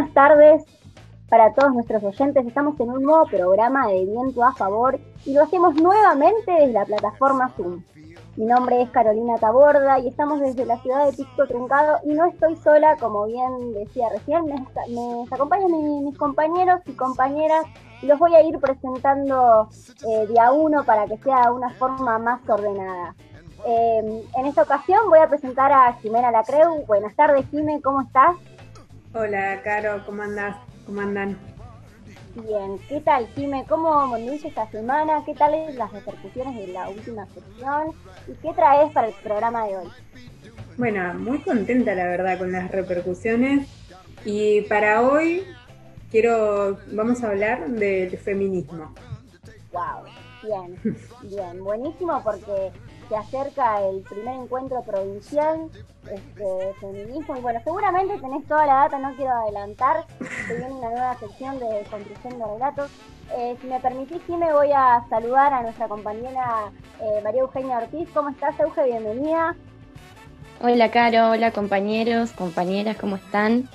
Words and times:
buenas 0.00 0.14
tardes 0.14 0.64
para 1.28 1.52
todos 1.52 1.74
nuestros 1.74 2.02
oyentes. 2.02 2.46
Estamos 2.46 2.80
en 2.80 2.90
un 2.90 3.02
nuevo 3.02 3.26
programa 3.26 3.86
de 3.88 4.06
Viento 4.06 4.42
a 4.42 4.54
Favor 4.54 4.98
y 5.26 5.34
lo 5.34 5.42
hacemos 5.42 5.74
nuevamente 5.74 6.50
desde 6.50 6.72
la 6.72 6.86
plataforma 6.86 7.50
Zoom. 7.50 7.82
Mi 8.36 8.46
nombre 8.46 8.80
es 8.80 8.88
Carolina 8.90 9.36
Taborda 9.36 9.98
y 9.98 10.08
estamos 10.08 10.40
desde 10.40 10.64
la 10.64 10.78
ciudad 10.78 11.04
de 11.04 11.12
Pisco 11.12 11.46
Truncado 11.46 11.98
y 12.04 12.14
no 12.14 12.24
estoy 12.24 12.56
sola, 12.56 12.96
como 12.96 13.26
bien 13.26 13.74
decía 13.74 14.08
recién, 14.08 14.46
me, 14.46 14.54
acompañan 15.30 15.70
mis, 16.02 16.16
compañeros 16.16 16.80
y 16.86 16.92
compañeras 16.92 17.66
y 18.00 18.06
los 18.06 18.18
voy 18.18 18.34
a 18.34 18.42
ir 18.42 18.58
presentando 18.58 19.68
eh, 20.08 20.26
de 20.28 20.40
a 20.40 20.50
uno 20.50 20.82
para 20.84 21.04
que 21.04 21.18
sea 21.18 21.42
de 21.42 21.50
una 21.50 21.68
forma 21.74 22.18
más 22.18 22.40
ordenada. 22.48 23.14
Eh, 23.66 24.24
en 24.38 24.46
esta 24.46 24.62
ocasión 24.62 25.10
voy 25.10 25.18
a 25.18 25.28
presentar 25.28 25.70
a 25.70 25.92
Jimena 26.00 26.30
Lacreu. 26.30 26.86
Buenas 26.86 27.14
tardes, 27.14 27.44
Jime, 27.50 27.82
¿cómo 27.82 28.00
estás? 28.00 28.36
Hola, 29.12 29.60
Caro, 29.64 30.04
¿cómo 30.06 30.22
andás? 30.22 30.56
¿Cómo 30.86 31.00
andan? 31.00 31.36
Bien, 32.34 32.78
¿qué 32.88 33.00
tal, 33.00 33.26
Jime? 33.34 33.64
¿Cómo 33.68 34.16
dice 34.18 34.48
esta 34.48 34.70
semana? 34.70 35.24
¿Qué 35.26 35.34
tal 35.34 35.52
las 35.76 35.92
repercusiones 35.92 36.56
de 36.56 36.68
la 36.68 36.88
última 36.88 37.26
sección? 37.26 37.92
¿Y 38.28 38.34
qué 38.34 38.54
traes 38.54 38.92
para 38.92 39.08
el 39.08 39.14
programa 39.14 39.66
de 39.66 39.78
hoy? 39.78 39.92
Bueno, 40.76 41.12
muy 41.14 41.38
contenta 41.38 41.94
la 41.94 42.04
verdad 42.06 42.38
con 42.38 42.52
las 42.52 42.70
repercusiones. 42.70 43.68
Y 44.24 44.62
para 44.62 45.02
hoy 45.02 45.44
quiero, 46.10 46.78
vamos 46.92 47.24
a 47.24 47.30
hablar 47.30 47.68
del 47.68 48.16
feminismo. 48.16 48.94
Wow, 49.72 50.04
bien, 50.42 50.78
bien, 51.20 51.64
buenísimo 51.64 52.22
porque 52.22 52.70
se 53.10 53.16
acerca 53.16 53.82
el 53.82 54.02
primer 54.02 54.36
encuentro 54.36 54.82
provincial 54.82 55.68
este, 56.04 56.74
feminismo 56.80 57.36
y 57.36 57.40
bueno, 57.40 57.60
seguramente 57.64 58.18
tenés 58.18 58.46
toda 58.46 58.66
la 58.66 58.74
data, 58.74 58.98
no 59.00 59.12
quiero 59.16 59.32
adelantar, 59.32 60.06
se 60.46 60.54
viene 60.54 60.72
una 60.72 60.90
nueva 60.90 61.18
sección 61.18 61.58
de 61.58 61.84
construcción 61.90 62.38
de 62.38 62.44
relatos. 62.46 62.90
Eh, 63.36 63.56
si 63.60 63.66
me 63.66 63.80
permitís, 63.80 64.22
sí 64.26 64.36
me 64.36 64.52
voy 64.52 64.70
a 64.72 65.04
saludar 65.10 65.52
a 65.52 65.62
nuestra 65.62 65.88
compañera 65.88 66.70
eh, 67.00 67.20
María 67.24 67.40
Eugenia 67.40 67.78
Ortiz. 67.78 68.08
¿Cómo 68.14 68.28
estás, 68.30 68.58
Euge? 68.60 68.84
Bienvenida. 68.84 69.56
Hola, 70.62 70.90
Caro. 70.92 71.30
Hola, 71.30 71.50
compañeros, 71.50 72.30
compañeras, 72.32 72.96
¿cómo 72.96 73.16
están? 73.16 73.68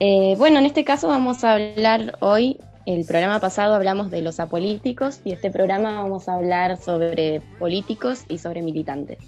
Eh, 0.00 0.34
bueno, 0.38 0.58
en 0.58 0.66
este 0.66 0.82
caso 0.84 1.06
vamos 1.06 1.44
a 1.44 1.52
hablar 1.52 2.16
hoy 2.18 2.58
el 2.86 3.04
programa 3.04 3.40
pasado 3.40 3.74
hablamos 3.74 4.10
de 4.10 4.22
los 4.22 4.40
apolíticos 4.40 5.20
y 5.24 5.32
este 5.32 5.50
programa 5.50 6.02
vamos 6.02 6.28
a 6.28 6.34
hablar 6.34 6.76
sobre 6.76 7.40
políticos 7.58 8.24
y 8.28 8.38
sobre 8.38 8.62
militantes. 8.62 9.18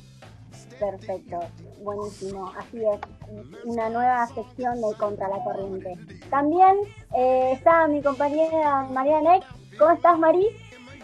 Perfecto, 0.79 1.39
buenísimo, 1.83 2.53
así 2.59 2.79
es, 2.79 3.01
una 3.65 3.89
nueva 3.91 4.27
sección 4.27 4.75
de 4.77 4.97
Contra 4.99 5.29
la 5.29 5.43
Corriente. 5.45 5.97
También 6.31 6.77
eh, 7.17 7.53
está 7.53 7.87
mi 7.87 8.03
compañera 8.03 8.89
María 8.91 9.21
Neck. 9.21 9.45
¿Cómo 9.79 9.93
estás, 9.93 10.19
Mari? 10.19 10.47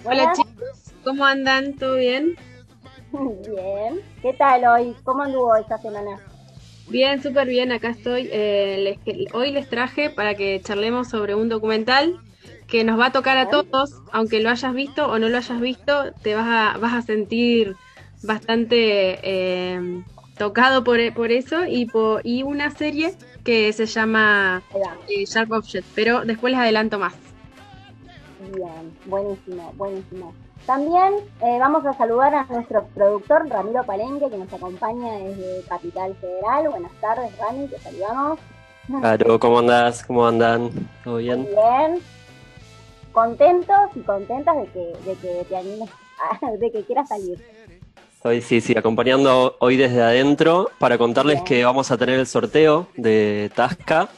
Hola 0.04 0.32
chicos, 0.32 0.92
¿cómo 1.04 1.24
andan? 1.24 1.74
¿Todo 1.74 1.96
bien? 1.96 2.36
bien, 3.12 4.00
¿qué 4.22 4.32
tal 4.34 4.64
hoy? 4.64 4.96
¿Cómo 5.04 5.22
anduvo 5.22 5.54
esta 5.54 5.78
semana? 5.78 6.18
Bien, 6.88 7.22
súper 7.22 7.46
bien, 7.46 7.70
acá 7.70 7.90
estoy. 7.90 8.28
Eh, 8.32 8.98
hoy 9.32 9.52
les 9.52 9.68
traje 9.68 10.10
para 10.10 10.34
que 10.34 10.60
charlemos 10.60 11.08
sobre 11.08 11.36
un 11.36 11.48
documental 11.48 12.20
que 12.70 12.84
nos 12.84 12.98
va 12.98 13.06
a 13.06 13.12
tocar 13.12 13.36
a 13.36 13.50
todos, 13.50 14.00
aunque 14.12 14.40
lo 14.40 14.48
hayas 14.48 14.72
visto 14.72 15.06
o 15.06 15.18
no 15.18 15.28
lo 15.28 15.36
hayas 15.36 15.60
visto, 15.60 16.12
te 16.22 16.34
vas 16.34 16.46
a, 16.46 16.78
vas 16.78 16.94
a 16.94 17.02
sentir 17.02 17.76
bastante 18.22 19.18
eh, 19.22 20.02
tocado 20.38 20.84
por, 20.84 20.98
por 21.14 21.32
eso 21.32 21.66
y, 21.66 21.86
por, 21.86 22.20
y 22.24 22.42
una 22.42 22.70
serie 22.70 23.14
que 23.44 23.72
se 23.72 23.86
llama 23.86 24.62
eh, 25.08 25.24
Sharp 25.26 25.50
Object, 25.52 25.86
pero 25.94 26.24
después 26.24 26.52
les 26.52 26.60
adelanto 26.60 26.98
más. 26.98 27.14
Bien, 28.54 28.96
buenísimo, 29.06 29.72
buenísimo. 29.76 30.34
También 30.66 31.14
eh, 31.42 31.58
vamos 31.58 31.84
a 31.86 31.92
saludar 31.94 32.34
a 32.34 32.44
nuestro 32.44 32.86
productor 32.94 33.48
Ramiro 33.48 33.82
Palenque 33.84 34.30
que 34.30 34.38
nos 34.38 34.52
acompaña 34.52 35.14
desde 35.14 35.62
Capital 35.68 36.14
Federal. 36.20 36.68
Buenas 36.68 36.92
tardes, 37.00 37.36
Rami, 37.38 37.66
te 37.66 37.78
saludamos. 37.78 38.38
Claro, 39.00 39.38
¿cómo 39.38 39.58
andás? 39.60 40.04
¿Cómo 40.04 40.26
andan? 40.26 40.70
¿Todo 41.04 41.16
bien? 41.16 41.44
Bien, 41.44 42.00
contentos 43.12 43.90
y 43.94 44.00
contentas 44.00 44.56
de 44.56 44.66
que, 44.66 44.92
de 45.04 45.14
que 45.16 45.44
te 45.48 45.56
animes, 45.56 45.90
de 46.60 46.70
que 46.70 46.82
quieras 46.84 47.08
salir. 47.08 47.38
Hoy 48.22 48.42
sí, 48.42 48.60
sí, 48.60 48.76
acompañando 48.76 49.56
hoy 49.60 49.78
desde 49.78 50.02
adentro 50.02 50.70
para 50.78 50.98
contarles 50.98 51.40
que 51.40 51.64
vamos 51.64 51.90
a 51.90 51.96
tener 51.96 52.18
el 52.18 52.26
sorteo 52.26 52.86
de 52.94 53.50
Tasca, 53.54 54.10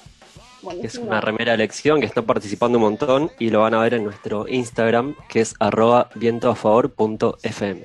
que 0.80 0.86
es 0.88 0.96
una 0.96 1.20
remera 1.20 1.54
elección 1.54 2.00
que 2.00 2.06
está 2.06 2.22
participando 2.22 2.78
un 2.78 2.82
montón 2.82 3.30
y 3.38 3.50
lo 3.50 3.60
van 3.60 3.74
a 3.74 3.80
ver 3.80 3.94
en 3.94 4.02
nuestro 4.02 4.48
Instagram, 4.48 5.14
que 5.28 5.40
es 5.40 5.54
arroba 5.60 6.08
vientoafavor.fm. 6.16 7.84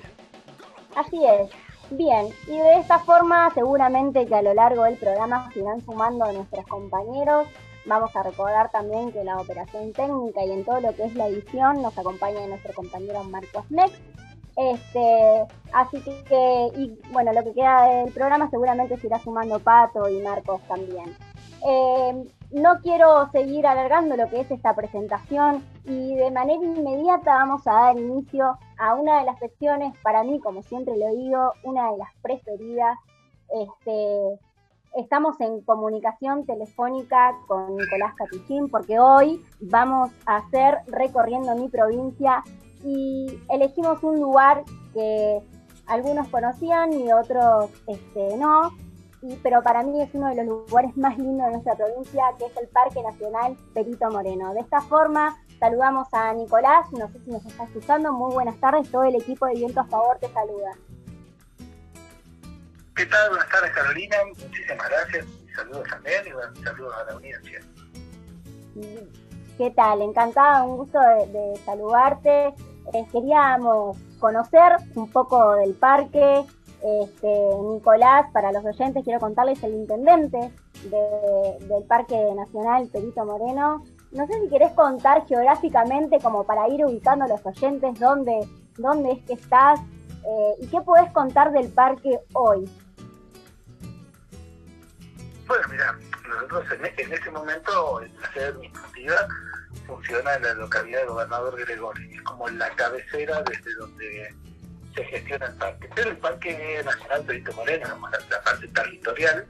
Así 0.96 1.24
es. 1.24 1.52
Bien, 1.92 2.28
y 2.48 2.58
de 2.58 2.80
esta 2.80 3.00
forma 3.00 3.50
seguramente 3.54 4.26
que 4.26 4.36
a 4.36 4.42
lo 4.42 4.54
largo 4.54 4.84
del 4.84 4.98
programa 4.98 5.50
se 5.54 5.60
irán 5.60 5.82
sumando 5.86 6.30
nuestros 6.34 6.66
compañeros 6.66 7.48
Vamos 7.88 8.14
a 8.16 8.24
recordar 8.24 8.70
también 8.70 9.14
que 9.14 9.24
la 9.24 9.40
operación 9.40 9.94
técnica 9.94 10.44
y 10.44 10.52
en 10.52 10.66
todo 10.66 10.82
lo 10.82 10.94
que 10.94 11.06
es 11.06 11.16
la 11.16 11.28
edición 11.28 11.82
nos 11.82 11.98
acompaña 11.98 12.46
nuestro 12.46 12.74
compañero 12.74 13.24
Marcos 13.24 13.64
Nex. 13.70 13.94
Este, 14.58 15.46
así 15.72 16.02
que, 16.02 16.68
y 16.76 17.00
bueno, 17.12 17.32
lo 17.32 17.44
que 17.44 17.54
queda 17.54 17.88
del 17.88 18.12
programa 18.12 18.50
seguramente 18.50 18.98
se 18.98 19.08
irá 19.08 19.20
sumando 19.20 19.60
Pato 19.60 20.10
y 20.10 20.22
Marcos 20.22 20.62
también. 20.68 21.16
Eh, 21.66 22.26
no 22.52 22.80
quiero 22.82 23.30
seguir 23.32 23.66
alargando 23.66 24.18
lo 24.18 24.30
que 24.30 24.42
es 24.42 24.52
esta 24.52 24.76
presentación 24.76 25.66
y 25.86 26.16
de 26.16 26.32
manera 26.32 26.64
inmediata 26.64 27.36
vamos 27.36 27.66
a 27.68 27.74
dar 27.74 27.98
inicio 27.98 28.58
a 28.78 28.96
una 28.96 29.20
de 29.20 29.26
las 29.26 29.40
secciones, 29.40 29.98
para 30.02 30.24
mí, 30.24 30.40
como 30.40 30.62
siempre 30.64 30.98
lo 30.98 31.10
digo, 31.16 31.54
una 31.64 31.92
de 31.92 31.98
las 31.98 32.10
preferidas, 32.22 32.98
este, 33.50 34.40
Estamos 34.98 35.40
en 35.42 35.62
comunicación 35.62 36.44
telefónica 36.48 37.38
con 37.46 37.78
Nicolás 37.78 38.16
Catuchín 38.16 38.68
porque 38.68 38.98
hoy 38.98 39.46
vamos 39.60 40.10
a 40.26 40.38
hacer 40.38 40.80
recorriendo 40.88 41.56
mi 41.56 41.70
provincia 41.70 42.44
y 42.84 43.40
elegimos 43.48 44.02
un 44.02 44.20
lugar 44.20 44.64
que 44.96 45.44
algunos 45.86 46.28
conocían 46.30 46.94
y 46.94 47.14
otros 47.14 47.70
este, 47.86 48.38
no, 48.38 48.72
pero 49.44 49.62
para 49.62 49.84
mí 49.84 50.02
es 50.02 50.10
uno 50.16 50.30
de 50.30 50.44
los 50.44 50.48
lugares 50.68 50.98
más 50.98 51.16
lindos 51.20 51.46
de 51.46 51.52
nuestra 51.52 51.76
provincia, 51.76 52.24
que 52.40 52.46
es 52.48 52.58
el 52.58 52.68
Parque 52.68 53.04
Nacional 53.04 53.56
Perito 53.76 54.10
Moreno. 54.10 54.56
De 54.56 54.62
esta 54.62 54.82
forma, 54.82 55.38
saludamos 55.60 56.08
a 56.12 56.34
Nicolás, 56.34 56.92
no 56.94 57.08
sé 57.10 57.20
si 57.20 57.30
nos 57.30 57.46
está 57.46 57.66
escuchando, 57.66 58.14
muy 58.14 58.34
buenas 58.34 58.60
tardes, 58.60 58.90
todo 58.90 59.04
el 59.04 59.14
equipo 59.14 59.46
de 59.46 59.54
Viento 59.54 59.80
a 59.80 59.86
Favor 59.86 60.18
te 60.18 60.28
saluda. 60.30 60.72
¿Qué 62.98 63.06
tal? 63.06 63.30
Buenas 63.30 63.48
tardes, 63.50 63.72
Carolina. 63.74 64.18
Muchísimas 64.26 64.90
gracias. 64.90 65.26
saludos 65.56 65.84
también 65.88 66.24
y 66.26 66.64
saludos 66.64 66.96
a 66.96 67.04
la 67.04 67.12
audiencia. 67.12 67.60
¿Qué 69.56 69.70
tal? 69.70 70.02
Encantada, 70.02 70.64
un 70.64 70.78
gusto 70.78 70.98
de, 71.00 71.62
saludarte. 71.64 72.48
Eh, 72.48 73.06
queríamos 73.12 73.98
conocer 74.18 74.78
un 74.96 75.12
poco 75.12 75.54
del 75.58 75.76
parque. 75.76 76.44
Este, 76.82 77.50
Nicolás, 77.72 78.32
para 78.34 78.52
los 78.52 78.66
oyentes, 78.66 79.04
quiero 79.04 79.20
contarles 79.20 79.62
el 79.62 79.76
intendente 79.76 80.52
del 80.90 81.84
Parque 81.88 82.18
Nacional 82.36 82.90
Perito 82.92 83.24
Moreno. 83.26 83.84
No 84.12 84.26
sé 84.26 84.42
si 84.42 84.50
querés 84.50 84.72
contar 84.72 85.28
geográficamente, 85.28 86.18
como 86.20 86.46
para 86.46 86.68
ir 86.68 86.84
ubicando 86.84 87.26
a 87.26 87.28
los 87.28 87.46
oyentes, 87.46 88.00
dónde, 88.00 88.40
dónde 88.80 89.12
es 89.12 89.24
que 89.26 89.34
estás 89.34 89.80
eh, 89.82 90.56
y 90.62 90.68
qué 90.68 90.82
podés 90.82 91.12
contar 91.12 91.52
del 91.52 91.70
parque 91.70 92.22
hoy. 92.34 92.68
Bueno, 95.48 95.68
mira, 95.70 95.98
nosotros 96.28 96.66
en, 96.72 96.86
en 97.06 97.14
este 97.14 97.32
momento 97.32 98.02
la 98.02 98.34
sede 98.34 98.46
administrativa 98.48 99.28
funciona 99.86 100.36
en 100.36 100.44
la 100.44 100.54
localidad 100.56 101.02
de 101.02 101.08
Gobernador 101.08 101.58
Gregorio, 101.66 102.10
es 102.12 102.22
como 102.24 102.50
la 102.50 102.70
cabecera 102.72 103.42
desde 103.44 103.74
donde 103.76 104.36
se 104.94 105.04
gestiona 105.06 105.46
el 105.46 105.56
parque. 105.56 105.90
Pero 105.96 106.10
el 106.10 106.18
Parque 106.18 106.82
Nacional 106.84 107.24
Perito 107.24 107.54
Moreno, 107.54 107.88
la, 108.30 108.42
parte 108.42 108.68
territorial, 108.68 109.46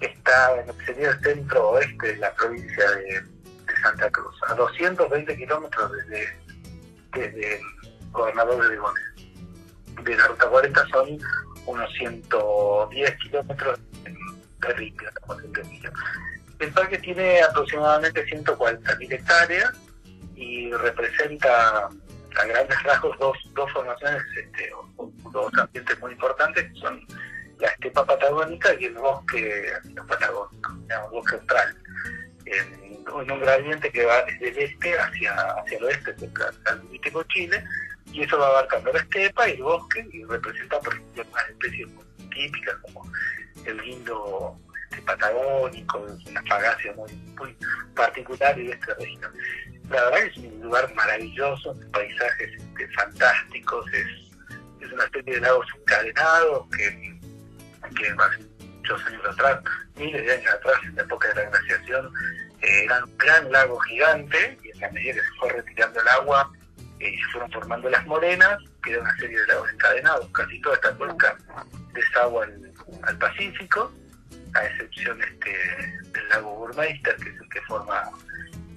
está 0.00 0.60
en 0.60 0.66
lo 0.66 0.76
que 0.76 0.84
sería 0.86 1.10
el 1.10 1.20
centro 1.20 1.70
oeste 1.70 2.06
de 2.08 2.16
la 2.16 2.34
provincia 2.34 2.90
de, 2.90 3.34
Santa 3.82 4.10
Cruz, 4.10 4.34
a 4.48 4.54
220 4.54 5.36
kilómetros 5.36 5.92
desde, 5.92 6.38
desde 7.12 7.56
el 7.56 7.62
Gobernador 8.12 8.66
Gregorio. 8.66 9.04
De 10.02 10.16
la 10.16 10.26
Ruta 10.26 10.48
40 10.48 10.86
son 10.88 11.18
unos 11.66 11.92
110 11.92 13.16
kilómetros 13.18 13.78
el 16.60 16.72
parque 16.72 16.98
tiene 16.98 17.42
aproximadamente 17.42 18.24
140.000 18.26 19.12
hectáreas 19.12 19.72
y 20.34 20.72
representa 20.72 21.88
a 22.36 22.46
grandes 22.46 22.82
rasgos 22.82 23.16
dos, 23.18 23.36
dos 23.54 23.70
formaciones, 23.72 24.22
este, 24.36 24.70
dos 25.32 25.52
ambientes 25.58 26.00
muy 26.00 26.12
importantes, 26.12 26.72
que 26.72 26.80
son 26.80 27.06
la 27.58 27.68
estepa 27.68 28.04
patagónica 28.04 28.74
y 28.78 28.86
el 28.86 28.94
bosque 28.94 29.72
patagónico, 30.08 30.72
el 30.88 31.10
bosque 31.10 31.36
austral. 31.36 31.76
En, 32.46 32.84
un 33.12 33.40
gradiente 33.40 33.92
que 33.92 34.04
va 34.04 34.22
desde 34.24 34.48
el 34.48 34.58
este 34.58 34.98
hacia, 34.98 35.34
hacia 35.34 35.78
el 35.78 35.84
oeste, 35.84 36.12
del 36.14 36.32
límite 36.84 37.12
con 37.12 37.24
Chile, 37.28 37.62
y 38.12 38.22
eso 38.22 38.38
va 38.38 38.48
abarcando 38.48 38.92
la 38.92 38.98
estepa 38.98 39.48
y 39.48 39.52
el 39.52 39.62
bosque, 39.62 40.08
y 40.10 40.24
representa, 40.24 40.80
por 40.80 40.94
ejemplo, 40.94 41.24
unas 41.30 41.50
especies 41.50 41.88
típicas 42.34 42.76
como 42.82 43.10
el 43.66 43.80
guindo 43.80 44.58
este, 44.94 45.02
patagónico, 45.02 46.06
una 46.28 46.42
fagacia 46.42 46.92
muy, 46.94 47.12
muy 47.38 47.56
particular 47.94 48.54
de 48.56 48.70
esta 48.70 48.94
región. 48.94 49.32
La 49.90 50.04
verdad 50.04 50.22
es 50.22 50.36
un 50.38 50.60
lugar 50.62 50.94
maravilloso, 50.94 51.76
paisajes 51.92 52.50
este, 52.54 52.88
fantásticos, 52.88 53.86
es, 53.92 54.06
es 54.80 54.92
una 54.92 55.04
especie 55.04 55.34
de 55.34 55.40
lagos 55.40 55.66
encadenados 55.78 56.68
que, 56.70 57.20
que 57.96 58.06
hace 58.06 58.44
muchos 58.60 59.06
años 59.06 59.22
atrás, 59.30 59.60
miles 59.96 60.24
de 60.24 60.32
años 60.32 60.52
atrás, 60.52 60.76
en 60.84 60.96
la 60.96 61.02
época 61.02 61.28
de 61.28 61.34
la 61.34 61.50
glaciación, 61.50 62.12
eh, 62.62 62.84
era 62.84 63.04
un 63.04 63.18
gran 63.18 63.52
lago 63.52 63.78
gigante 63.80 64.58
y 64.62 64.70
en 64.70 64.80
la 64.80 64.90
medida 64.90 65.14
que 65.14 65.20
se 65.20 65.34
fue 65.38 65.52
retirando 65.52 66.00
el 66.00 66.08
agua 66.08 66.52
eh, 67.04 67.16
se 67.18 67.32
fueron 67.32 67.50
formando 67.52 67.90
las 67.90 68.06
morenas, 68.06 68.58
quedó 68.82 69.02
una 69.02 69.16
serie 69.16 69.38
de 69.38 69.46
lagos 69.46 69.72
encadenados. 69.72 70.28
Casi 70.32 70.60
toda 70.60 70.74
esta 70.76 70.94
cuenca 70.94 71.36
desagua 71.92 72.44
al, 72.44 72.72
al 73.02 73.18
Pacífico, 73.18 73.92
a 74.54 74.64
excepción 74.64 75.20
este, 75.22 75.50
del 76.12 76.28
lago 76.30 76.54
Burmeister, 76.56 77.16
que 77.16 77.28
es 77.28 77.40
el 77.40 77.48
que 77.48 77.60
forma 77.62 78.10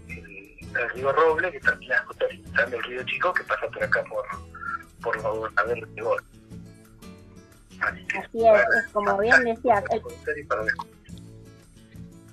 el, 0.09 0.89
río 0.93 1.11
Roble, 1.11 1.51
que 1.51 1.59
termina 1.59 2.03
alimentando 2.19 2.77
el 2.77 2.83
río 2.83 3.03
Chico, 3.03 3.33
que 3.33 3.43
pasa 3.43 3.67
por 3.67 3.83
acá 3.83 4.03
por, 4.03 4.25
por 5.01 5.15
la 5.23 5.29
gobernador 5.29 5.87
de 5.87 6.01
Gol. 6.01 6.23
Así, 7.79 8.07
es, 8.11 8.91
como 8.91 9.17
bien 9.19 9.43
decías. 9.43 9.83
El, 9.91 10.01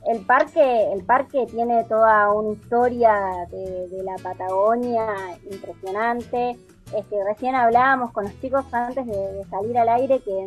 el 0.07 0.21
parque, 0.27 0.93
el 0.93 1.05
parque 1.05 1.47
tiene 1.51 1.85
toda 1.85 2.33
una 2.33 2.53
historia 2.53 3.15
de, 3.51 4.03
la 4.03 4.17
Patagonia 4.23 5.07
impresionante. 5.51 6.59
Este, 6.95 7.25
recién 7.25 7.55
hablábamos 7.55 8.13
con 8.13 8.25
los 8.25 8.41
chicos 8.41 8.65
antes 8.73 9.07
de, 9.07 9.45
salir 9.51 9.79
al 9.79 9.89
aire 9.89 10.21
que 10.21 10.47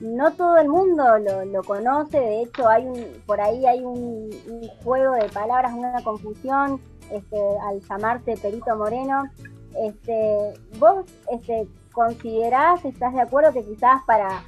no 0.00 0.32
todo 0.32 0.58
el 0.58 0.68
mundo 0.68 1.04
lo, 1.18 1.62
conoce, 1.62 2.18
de 2.18 2.42
hecho 2.42 2.68
hay 2.68 2.84
un, 2.84 3.04
por 3.26 3.40
ahí 3.40 3.64
hay 3.66 3.84
un, 3.84 4.30
juego 4.82 5.14
de 5.14 5.28
palabras, 5.28 5.72
una 5.72 6.02
confusión 6.02 6.80
este, 7.10 7.38
al 7.68 7.80
llamarse 7.80 8.36
Perito 8.36 8.76
Moreno. 8.76 9.24
Este, 9.82 10.54
¿Vos 10.78 11.04
este, 11.32 11.66
considerás, 11.92 12.84
estás 12.84 13.12
de 13.12 13.22
acuerdo 13.22 13.52
que 13.52 13.64
quizás 13.64 14.02
para 14.06 14.44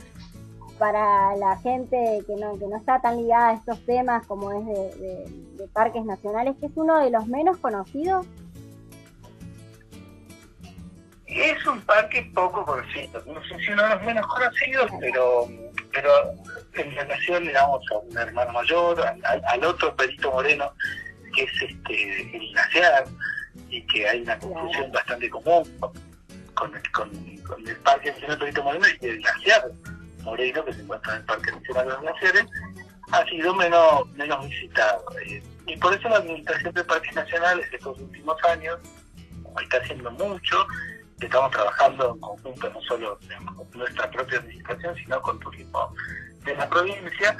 para 0.78 1.36
la 1.36 1.56
gente 1.58 2.22
que 2.26 2.34
no, 2.36 2.58
que 2.58 2.66
no 2.66 2.76
está 2.76 3.00
tan 3.00 3.16
ligada 3.16 3.50
a 3.50 3.54
estos 3.54 3.84
temas 3.86 4.26
como 4.26 4.52
es 4.52 4.66
de, 4.98 5.68
parques 5.72 6.04
nacionales, 6.04 6.56
que 6.60 6.66
es 6.66 6.72
uno 6.76 7.00
de 7.00 7.10
los 7.10 7.26
menos 7.26 7.58
conocidos? 7.58 8.26
Es 11.26 11.66
un 11.66 11.80
parque 11.82 12.30
poco 12.34 12.64
conocido, 12.64 13.22
no 13.26 13.42
sé 13.44 13.58
si 13.58 13.72
uno 13.72 13.82
de 13.82 13.88
los 13.90 14.02
menos 14.04 14.26
conocidos, 14.26 14.90
pero 15.00 15.48
pero 15.92 16.10
en 16.74 16.94
relación, 16.94 17.44
digamos, 17.44 17.80
a 17.90 17.98
un 17.98 18.18
hermano 18.18 18.52
mayor, 18.52 19.00
al, 19.00 19.64
otro 19.64 19.96
Perito 19.96 20.30
Moreno, 20.30 20.70
que 21.34 21.44
es 21.44 21.62
este 21.62 22.36
el 22.36 22.52
glaciar, 22.52 23.04
y 23.70 23.82
que 23.86 24.06
hay 24.06 24.20
una 24.20 24.38
confusión 24.38 24.92
bastante 24.92 25.30
común 25.30 25.64
con, 26.54 26.74
el, 26.74 26.92
con, 26.92 27.10
el 27.66 27.76
Parque 27.76 28.10
Nacional 28.12 28.38
Perito 28.38 28.62
Moreno 28.62 28.86
y 29.00 29.06
el 29.06 29.18
glaciar 29.18 29.70
Moreno, 30.26 30.64
que 30.64 30.72
se 30.74 30.82
encuentra 30.82 31.12
en 31.14 31.20
el 31.20 31.24
Parque 31.24 31.52
Nacional 31.52 31.84
de 31.86 31.92
los 31.92 32.00
Glaciares, 32.02 32.46
ha 33.12 33.24
sido 33.24 33.54
menos, 33.54 34.48
visitado. 34.48 35.04
Eh, 35.24 35.42
y 35.66 35.76
por 35.76 35.94
eso 35.94 36.08
la 36.08 36.16
Administración 36.16 36.74
de 36.74 36.84
Parques 36.84 37.14
Nacionales 37.14 37.66
estos 37.72 37.98
últimos 38.00 38.36
años 38.44 38.78
está 39.62 39.78
haciendo 39.78 40.10
mucho, 40.10 40.66
estamos 41.20 41.50
trabajando 41.52 42.12
en 42.12 42.20
conjunto 42.20 42.70
no 42.70 42.80
solo 42.82 43.18
con 43.56 43.66
nuestra 43.78 44.10
propia 44.10 44.38
administración, 44.38 44.94
sino 44.96 45.22
con 45.22 45.38
turismo 45.40 45.94
de 46.44 46.54
la 46.56 46.68
provincia, 46.68 47.36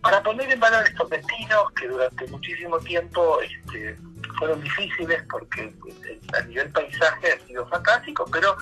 para 0.00 0.22
poner 0.22 0.50
en 0.50 0.60
valor 0.60 0.86
estos 0.86 1.10
destinos 1.10 1.70
que 1.72 1.88
durante 1.88 2.26
muchísimo 2.28 2.78
tiempo 2.78 3.40
este, 3.42 3.96
fueron 4.38 4.62
difíciles 4.62 5.22
porque 5.28 5.74
eh, 6.06 6.20
a 6.38 6.42
nivel 6.42 6.70
paisaje 6.70 7.32
ha 7.32 7.46
sido 7.46 7.68
fantástico, 7.68 8.24
pero 8.32 8.56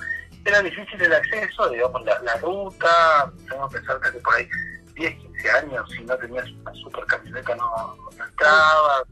era 0.47 0.61
difícil 0.61 1.01
el 1.01 1.13
acceso, 1.13 1.69
digamos, 1.69 2.03
la, 2.05 2.19
la 2.21 2.37
ruta, 2.37 3.31
tengo 3.49 3.67
que 3.69 3.77
pensar 3.77 3.99
que 3.99 4.19
por 4.19 4.35
ahí 4.35 4.49
10, 4.95 5.15
15 5.15 5.51
años, 5.51 5.89
si 5.91 6.03
no 6.03 6.17
tenías 6.17 6.49
una 6.49 6.73
super 6.75 7.05
camioneta 7.05 7.55
no, 7.55 7.97
no 8.17 8.25
entraba. 8.25 9.03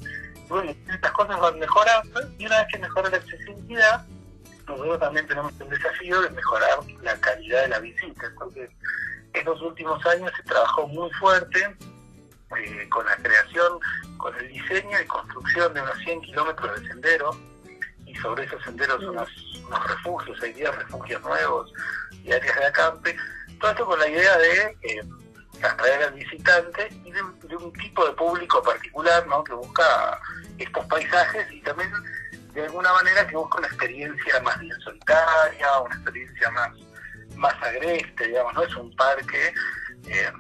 Bueno, 0.48 0.72
estas 0.72 1.12
cosas 1.12 1.40
van 1.40 1.60
mejorando 1.60 2.22
y 2.38 2.46
una 2.46 2.58
vez 2.60 2.68
que 2.72 2.80
mejora 2.80 3.10
la 3.10 3.18
accesibilidad, 3.18 4.06
nosotros 4.68 5.00
también 5.00 5.28
tenemos 5.28 5.54
el 5.60 5.70
desafío 5.70 6.22
de 6.22 6.30
mejorar 6.32 6.80
la 7.02 7.16
calidad 7.18 7.64
de 7.64 7.68
la 7.70 7.80
visita. 7.80 8.28
Entonces, 8.28 8.70
en 9.34 9.46
los 9.46 9.62
últimos 9.62 10.04
años 10.06 10.32
se 10.36 10.44
trabajó 10.44 10.88
muy 10.88 11.12
fuerte 11.14 11.76
eh, 12.58 12.90
con 12.90 13.06
la 13.06 13.16
creación, 13.18 13.80
con 14.18 14.36
el 14.38 14.48
diseño 14.50 15.02
y 15.02 15.06
construcción 15.08 15.74
de 15.74 15.82
unos 15.82 15.98
100 16.00 16.22
kilómetros 16.22 16.82
de 16.82 16.88
sendero 16.88 17.32
y 18.06 18.16
sobre 18.16 18.46
esos 18.46 18.64
senderos 18.64 19.04
unos 19.04 19.30
unos 19.68 19.88
refugios, 19.88 20.42
hay 20.42 20.54
10 20.54 20.76
refugios 20.76 21.22
nuevos 21.22 21.72
y 22.24 22.32
áreas 22.32 22.56
de 22.56 22.66
acampe, 22.66 23.16
todo 23.60 23.72
esto 23.72 23.86
con 23.86 24.00
la 24.00 24.08
idea 24.08 24.38
de 24.38 24.78
eh, 24.84 25.02
atraer 25.64 26.04
al 26.04 26.14
visitante 26.14 26.90
y 27.04 27.12
de, 27.12 27.22
un 27.56 27.74
tipo 27.74 28.06
de 28.06 28.14
público 28.14 28.62
particular 28.62 29.26
¿no? 29.28 29.44
que 29.44 29.54
busca 29.54 30.20
estos 30.58 30.86
paisajes 30.86 31.52
y 31.52 31.62
también 31.62 31.92
de 32.54 32.64
alguna 32.64 32.92
manera 32.94 33.28
que 33.28 33.36
busca 33.36 33.58
una 33.58 33.68
experiencia 33.68 34.40
más 34.42 34.60
bien 34.60 34.80
solitaria, 34.82 35.80
una 35.82 35.96
experiencia 35.96 36.50
más, 36.52 36.72
más 37.36 37.54
agreste, 37.62 38.28
digamos, 38.28 38.54
no 38.54 38.64
es 38.64 38.76
un 38.76 38.96
parque, 38.96 39.54
eh, 40.08 40.32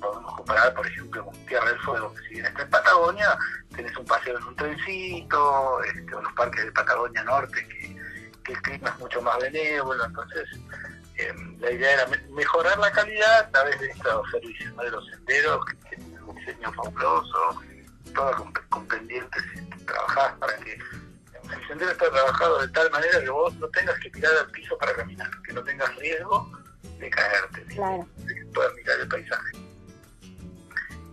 podemos 0.00 0.34
comparar 0.36 0.74
por 0.74 0.86
ejemplo 0.86 1.24
con 1.24 1.34
Tierra 1.46 1.66
del 1.70 1.80
Fuego, 1.80 2.14
que 2.14 2.22
si 2.22 2.28
bien 2.34 2.46
está 2.46 2.62
en 2.62 2.70
Patagonia, 2.70 3.38
tenés 3.74 3.96
un 3.96 4.04
paseo 4.04 4.38
en 4.38 4.44
un 4.44 4.56
trencito, 4.56 5.82
este, 5.82 6.14
o 6.14 6.22
los 6.22 6.32
parques 6.34 6.64
de 6.64 6.72
Patagonia 6.72 7.24
Norte 7.24 7.66
que 7.68 7.87
el 8.52 8.62
clima 8.62 8.90
es 8.90 8.98
mucho 8.98 9.22
más 9.22 9.38
benévolo, 9.38 10.04
entonces 10.04 10.48
eh, 11.16 11.34
la 11.58 11.70
idea 11.70 11.94
era 11.94 12.06
mejorar 12.30 12.78
la 12.78 12.90
calidad 12.92 13.40
a 13.40 13.50
través 13.50 13.80
de 13.80 13.88
estos 13.88 14.30
servicios, 14.30 14.76
de 14.76 14.90
los 14.90 15.06
senderos, 15.08 15.64
que 15.66 15.96
tienen 15.96 16.22
un 16.22 16.36
diseño 16.36 16.72
fabuloso, 16.72 17.62
todo 18.14 18.52
con, 18.70 18.86
pendientes 18.86 19.42
trabajadas 19.84 20.38
para 20.38 20.56
que 20.58 20.72
el 20.74 21.66
sendero 21.66 21.90
está 21.90 22.10
trabajado 22.10 22.60
de 22.60 22.68
tal 22.68 22.90
manera 22.90 23.20
que 23.20 23.30
vos 23.30 23.54
no 23.56 23.68
tengas 23.68 23.98
que 24.00 24.10
tirar 24.10 24.32
al 24.36 24.50
piso 24.50 24.76
para 24.78 24.94
caminar, 24.94 25.30
que 25.46 25.52
no 25.52 25.62
tengas 25.64 25.94
riesgo 25.96 26.50
de 26.98 27.10
caerte, 27.10 27.64
claro. 27.74 28.08
de 28.16 28.34
que 28.34 28.44
puedas 28.46 28.74
mirar 28.74 29.00
el 29.00 29.08
paisaje. 29.08 29.52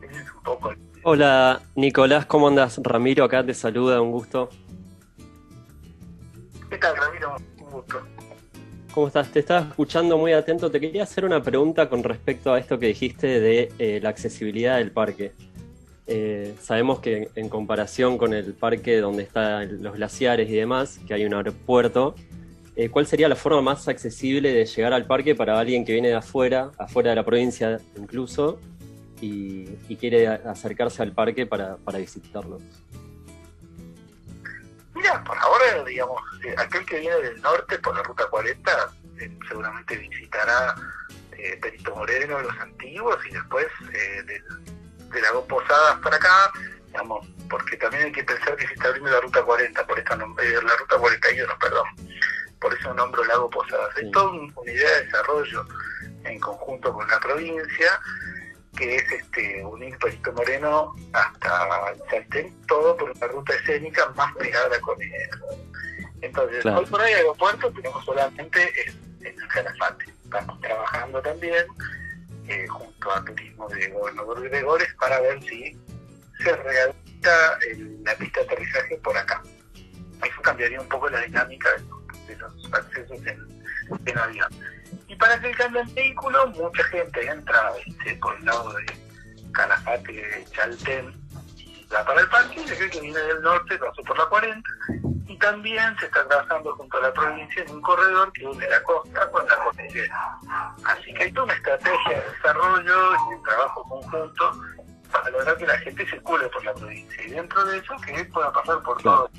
Ese 0.01 0.21
es 0.21 0.31
un 0.31 0.43
poco 0.43 0.73
Hola 1.07 1.61
Nicolás, 1.75 2.25
¿cómo 2.25 2.47
andas? 2.47 2.79
Ramiro 2.81 3.23
acá 3.23 3.45
te 3.45 3.53
saluda, 3.53 4.01
un 4.01 4.11
gusto. 4.11 4.49
¿Qué 6.69 6.77
tal, 6.77 6.95
Ramiro? 6.97 7.35
Un 7.59 7.71
gusto. 7.71 8.01
¿Cómo 8.93 9.07
estás? 9.07 9.31
Te 9.31 9.39
estaba 9.39 9.67
escuchando 9.67 10.17
muy 10.17 10.33
atento. 10.33 10.71
Te 10.71 10.79
quería 10.79 11.03
hacer 11.03 11.25
una 11.25 11.41
pregunta 11.41 11.89
con 11.89 12.03
respecto 12.03 12.53
a 12.53 12.59
esto 12.59 12.79
que 12.79 12.87
dijiste 12.87 13.39
de 13.39 13.71
eh, 13.77 13.99
la 14.01 14.09
accesibilidad 14.09 14.77
del 14.77 14.91
parque. 14.91 15.33
Eh, 16.07 16.55
sabemos 16.61 16.99
que 16.99 17.29
en 17.35 17.49
comparación 17.49 18.17
con 18.17 18.33
el 18.33 18.53
parque 18.53 18.97
donde 18.97 19.23
están 19.23 19.83
los 19.83 19.95
glaciares 19.95 20.49
y 20.49 20.53
demás, 20.53 20.99
que 21.07 21.13
hay 21.13 21.25
un 21.25 21.33
aeropuerto, 21.33 22.15
eh, 22.75 22.89
¿cuál 22.89 23.07
sería 23.07 23.27
la 23.27 23.35
forma 23.35 23.61
más 23.61 23.87
accesible 23.87 24.51
de 24.53 24.65
llegar 24.65 24.93
al 24.93 25.05
parque 25.05 25.35
para 25.35 25.59
alguien 25.59 25.83
que 25.83 25.93
viene 25.93 26.09
de 26.09 26.15
afuera, 26.15 26.71
afuera 26.77 27.11
de 27.11 27.15
la 27.15 27.23
provincia 27.23 27.79
incluso, 27.97 28.59
y, 29.21 29.65
quiere 29.99 30.27
acercarse 30.27 31.01
al 31.01 31.13
parque 31.13 31.45
para, 31.45 31.77
para 31.77 31.97
visitarlo? 31.97 32.59
Por 35.23 35.37
ahora, 35.37 35.83
digamos, 35.83 36.21
eh, 36.43 36.55
aquel 36.57 36.85
que 36.85 36.99
viene 36.99 37.17
del 37.17 37.41
norte 37.41 37.79
por 37.79 37.95
la 37.95 38.03
ruta 38.03 38.27
40 38.27 38.91
eh, 39.19 39.31
seguramente 39.47 39.95
visitará 39.95 40.75
eh, 41.31 41.57
Perito 41.61 41.95
Moreno, 41.95 42.41
los 42.41 42.59
antiguos, 42.59 43.17
y 43.27 43.33
después 43.33 43.67
eh, 43.93 44.23
de, 44.23 45.21
Lago 45.21 45.45
Posadas 45.47 45.97
para 46.01 46.17
acá, 46.17 46.51
digamos, 46.87 47.25
porque 47.49 47.77
también 47.77 48.05
hay 48.05 48.11
que 48.11 48.23
pensar 48.23 48.55
que 48.57 48.67
se 48.67 48.73
está 48.73 48.89
abriendo 48.89 49.11
la 49.11 49.21
ruta 49.21 49.43
40, 49.43 49.87
por 49.87 49.97
esta 49.97 50.17
la 50.17 50.25
ruta 50.25 50.97
41, 50.97 51.57
perdón, 51.57 51.87
por 52.59 52.73
eso 52.73 52.93
nombro 52.93 53.23
Lago 53.23 53.49
Posadas. 53.49 53.97
Es 53.97 54.11
toda 54.11 54.31
una 54.31 54.51
idea 54.65 54.91
de 54.91 55.05
desarrollo 55.05 55.65
en 56.25 56.39
conjunto 56.39 56.91
con 56.91 57.07
la 57.07 57.19
provincia 57.21 57.99
que 58.75 58.95
es 58.95 59.11
este 59.11 59.63
unir 59.65 59.97
Perito 59.97 60.31
Moreno 60.33 60.93
hasta 61.13 61.91
el 61.91 62.09
Salten, 62.09 62.53
todo 62.67 62.95
por 62.97 63.11
una 63.11 63.27
ruta 63.27 63.53
escénica 63.53 64.09
más 64.15 64.35
pegada 64.35 64.65
a 64.65 64.69
la 64.69 64.79
cordillera. 64.81 65.39
Entonces, 66.21 66.65
hoy 66.65 66.85
por 66.85 67.01
hoy 67.01 67.11
aeropuerto 67.11 67.71
tenemos 67.71 68.03
solamente 68.05 68.69
en, 69.21 69.25
el 69.25 69.47
Calafate. 69.47 70.05
Estamos 70.23 70.59
trabajando 70.61 71.21
también 71.21 71.65
eh, 72.47 72.67
junto 72.67 73.11
a 73.11 73.23
Turismo 73.23 73.67
de 73.69 73.87
Gobernador 73.89 74.49
Gregores 74.49 74.93
para 74.99 75.19
ver 75.21 75.41
si 75.43 75.77
se 76.43 76.53
pista, 77.03 77.57
la 78.03 78.15
pista 78.15 78.39
de 78.41 78.45
aterrizaje 78.45 78.97
por 78.97 79.17
acá. 79.17 79.41
Eso 80.23 80.41
cambiaría 80.41 80.81
un 80.81 80.89
poco 80.89 81.09
la 81.09 81.21
dinámica 81.21 81.69
de, 82.27 82.35
los 82.37 82.73
accesos 82.73 83.19
en, 83.25 83.54
avión. 84.17 84.49
Y 85.07 85.15
para 85.15 85.39
que 85.39 85.51
cambie 85.51 85.81
el 85.81 85.87
vehículo, 85.89 86.47
mucha 86.47 86.83
gente 86.85 87.27
entra 87.27 87.71
este, 87.85 88.15
por 88.17 88.35
el 88.35 88.45
lado 88.45 88.73
de 88.73 88.85
Calafate, 89.51 90.45
Chaltén, 90.51 91.13
y 91.57 91.87
va 91.93 92.03
para 92.05 92.21
el 92.21 92.29
parque, 92.29 92.61
y 92.61 92.67
se 92.67 92.75
cree 92.75 92.89
que 92.89 93.01
viene 93.01 93.19
del 93.19 93.41
norte, 93.41 93.77
pasó 93.77 94.01
por 94.03 94.17
la 94.17 94.25
40, 94.25 94.69
y 95.27 95.37
también 95.37 95.95
se 95.99 96.05
está 96.05 96.27
trabajando 96.27 96.75
junto 96.75 96.97
a 96.97 97.01
la 97.01 97.13
provincia 97.13 97.63
en 97.63 97.71
un 97.71 97.81
corredor 97.81 98.31
que 98.33 98.45
une 98.45 98.67
la 98.67 98.81
costa 98.83 99.29
con 99.31 99.45
la 99.47 99.55
cordillera. 99.57 100.37
Así 100.83 101.13
que 101.13 101.23
hay 101.23 101.31
toda 101.31 101.45
una 101.45 101.53
estrategia 101.53 102.21
de 102.21 102.31
desarrollo 102.31 103.11
y 103.13 103.35
de 103.35 103.43
trabajo 103.43 103.83
conjunto 103.83 104.51
para 105.11 105.29
lograr 105.29 105.57
que 105.57 105.67
la 105.67 105.77
gente 105.79 106.05
circule 106.09 106.47
por 106.49 106.63
la 106.65 106.73
provincia. 106.73 107.23
Y 107.25 107.31
dentro 107.31 107.65
de 107.65 107.77
eso, 107.77 107.95
que 108.05 108.25
pueda 108.25 108.51
pasar 108.51 108.81
por 108.81 109.01
todos 109.01 109.31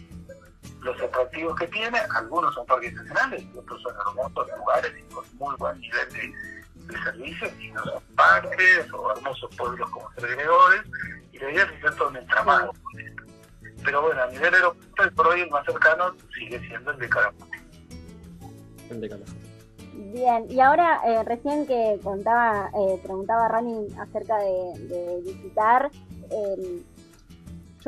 los 0.86 1.00
atractivos 1.00 1.56
que 1.56 1.66
tiene, 1.68 1.98
algunos 2.14 2.54
son 2.54 2.64
parques 2.66 2.94
nacionales 2.94 3.42
y 3.42 3.58
otros 3.58 3.82
son 3.82 3.94
hermosos 3.94 4.48
lugares 4.58 4.92
y 4.98 5.12
con 5.12 5.24
muy 5.36 5.54
buen 5.56 5.78
nivel 5.80 6.12
de, 6.12 6.32
servicios, 7.02 7.52
y 7.60 7.70
no 7.72 7.84
son 7.84 8.02
parques 8.14 8.92
o 8.92 9.10
hermosos 9.10 9.54
pueblos 9.56 9.90
como 9.90 10.10
Ser 10.12 10.36
Gregores, 10.36 10.82
y 11.32 11.38
la 11.38 11.50
idea 11.50 11.64
es 11.64 11.70
hacer 11.70 11.94
todo 11.96 12.08
un 12.08 12.16
entramado 12.16 12.72
pero 13.86 14.02
bueno, 14.02 14.22
a 14.22 14.26
nivel 14.26 14.52
aeropuerto, 14.52 15.14
por 15.14 15.28
hoy 15.28 15.42
el 15.42 15.50
más 15.50 15.64
cercano 15.64 16.12
sigue 16.34 16.58
siendo 16.66 16.90
el 16.90 16.98
de 16.98 17.08
Caramuti. 17.08 17.58
El 18.90 19.00
de 19.00 19.16
Bien, 20.12 20.46
y 20.50 20.60
ahora 20.60 21.00
eh, 21.06 21.22
recién 21.24 21.66
que 21.66 21.98
contaba, 22.02 22.70
eh, 22.74 23.00
preguntaba 23.02 23.48
Rani 23.48 23.86
acerca 23.98 24.36
de, 24.38 25.22
visitar, 25.24 25.90
em, 26.30 26.82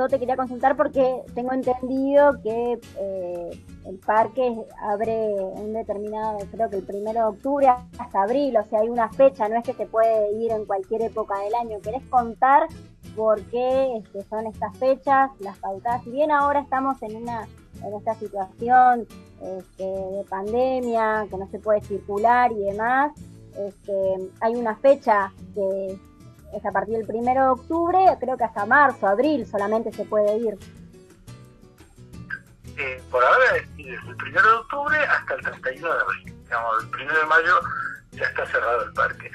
yo 0.03 0.09
te 0.09 0.19
quería 0.19 0.37
consultar 0.37 0.77
porque 0.77 1.23
tengo 1.35 1.53
entendido 1.53 2.41
que 2.43 2.79
eh, 2.99 3.51
el 3.85 3.99
parque 3.99 4.55
abre 4.81 5.35
un 5.35 5.73
determinado, 5.73 6.39
creo 6.53 6.71
que 6.71 6.77
el 6.77 6.85
primero 6.85 7.21
de 7.21 7.27
octubre 7.27 7.67
hasta 7.99 8.23
abril, 8.23 8.57
o 8.57 8.65
sea, 8.65 8.81
hay 8.81 8.89
una 8.89 9.09
fecha, 9.11 9.49
no 9.49 9.57
es 9.57 9.65
que 9.65 9.75
se 9.75 9.87
puede 9.87 10.33
ir 10.35 10.53
en 10.53 10.65
cualquier 10.67 11.03
época 11.03 11.39
del 11.41 11.55
año. 11.55 11.81
¿Querés 11.83 12.03
contar 12.09 12.69
por 13.19 13.43
qué 13.47 13.97
este, 13.97 14.23
son 14.31 14.47
estas 14.47 14.77
fechas, 14.79 15.31
las 15.41 15.59
pautadas. 15.59 16.05
Si 16.05 16.11
bien 16.11 16.31
ahora 16.31 16.61
estamos 16.61 17.03
en 17.03 17.17
una 17.17 17.49
en 17.85 17.95
esta 17.95 18.15
situación 18.15 19.07
este, 19.43 19.85
de 19.85 20.25
pandemia, 20.29 21.27
que 21.29 21.37
no 21.37 21.49
se 21.49 21.59
puede 21.59 21.81
circular 21.83 22.53
y 22.53 22.59
demás, 22.65 23.13
este, 23.57 24.31
hay 24.41 24.55
una 24.55 24.77
fecha 24.77 25.33
que 25.55 25.99
es 26.53 26.65
a 26.65 26.73
partir 26.73 26.97
del 26.97 27.07
primero 27.07 27.43
de 27.43 27.51
octubre, 27.51 27.99
creo 28.21 28.37
que 28.37 28.45
hasta 28.45 28.67
marzo, 28.67 29.07
abril 29.07 29.47
solamente 29.47 29.93
se 29.93 30.05
puede 30.05 30.37
ir. 30.37 30.59
Eh, 32.77 33.03
por 33.11 33.25
ahora 33.25 33.57
es 33.57 33.77
desde 33.77 34.09
el 34.09 34.17
primero 34.17 34.49
de 34.49 34.57
octubre 34.57 34.97
hasta 34.99 35.35
el 35.35 35.43
31 35.43 35.95
de 35.95 36.01
abril. 36.01 36.45
Digamos, 36.45 36.85
el 36.85 36.91
primero 36.91 37.19
de 37.19 37.27
mayo 37.27 37.61
ya 38.13 38.25
está 38.25 38.47
cerrado 38.47 38.85
el 38.85 38.93
parque. 38.93 39.31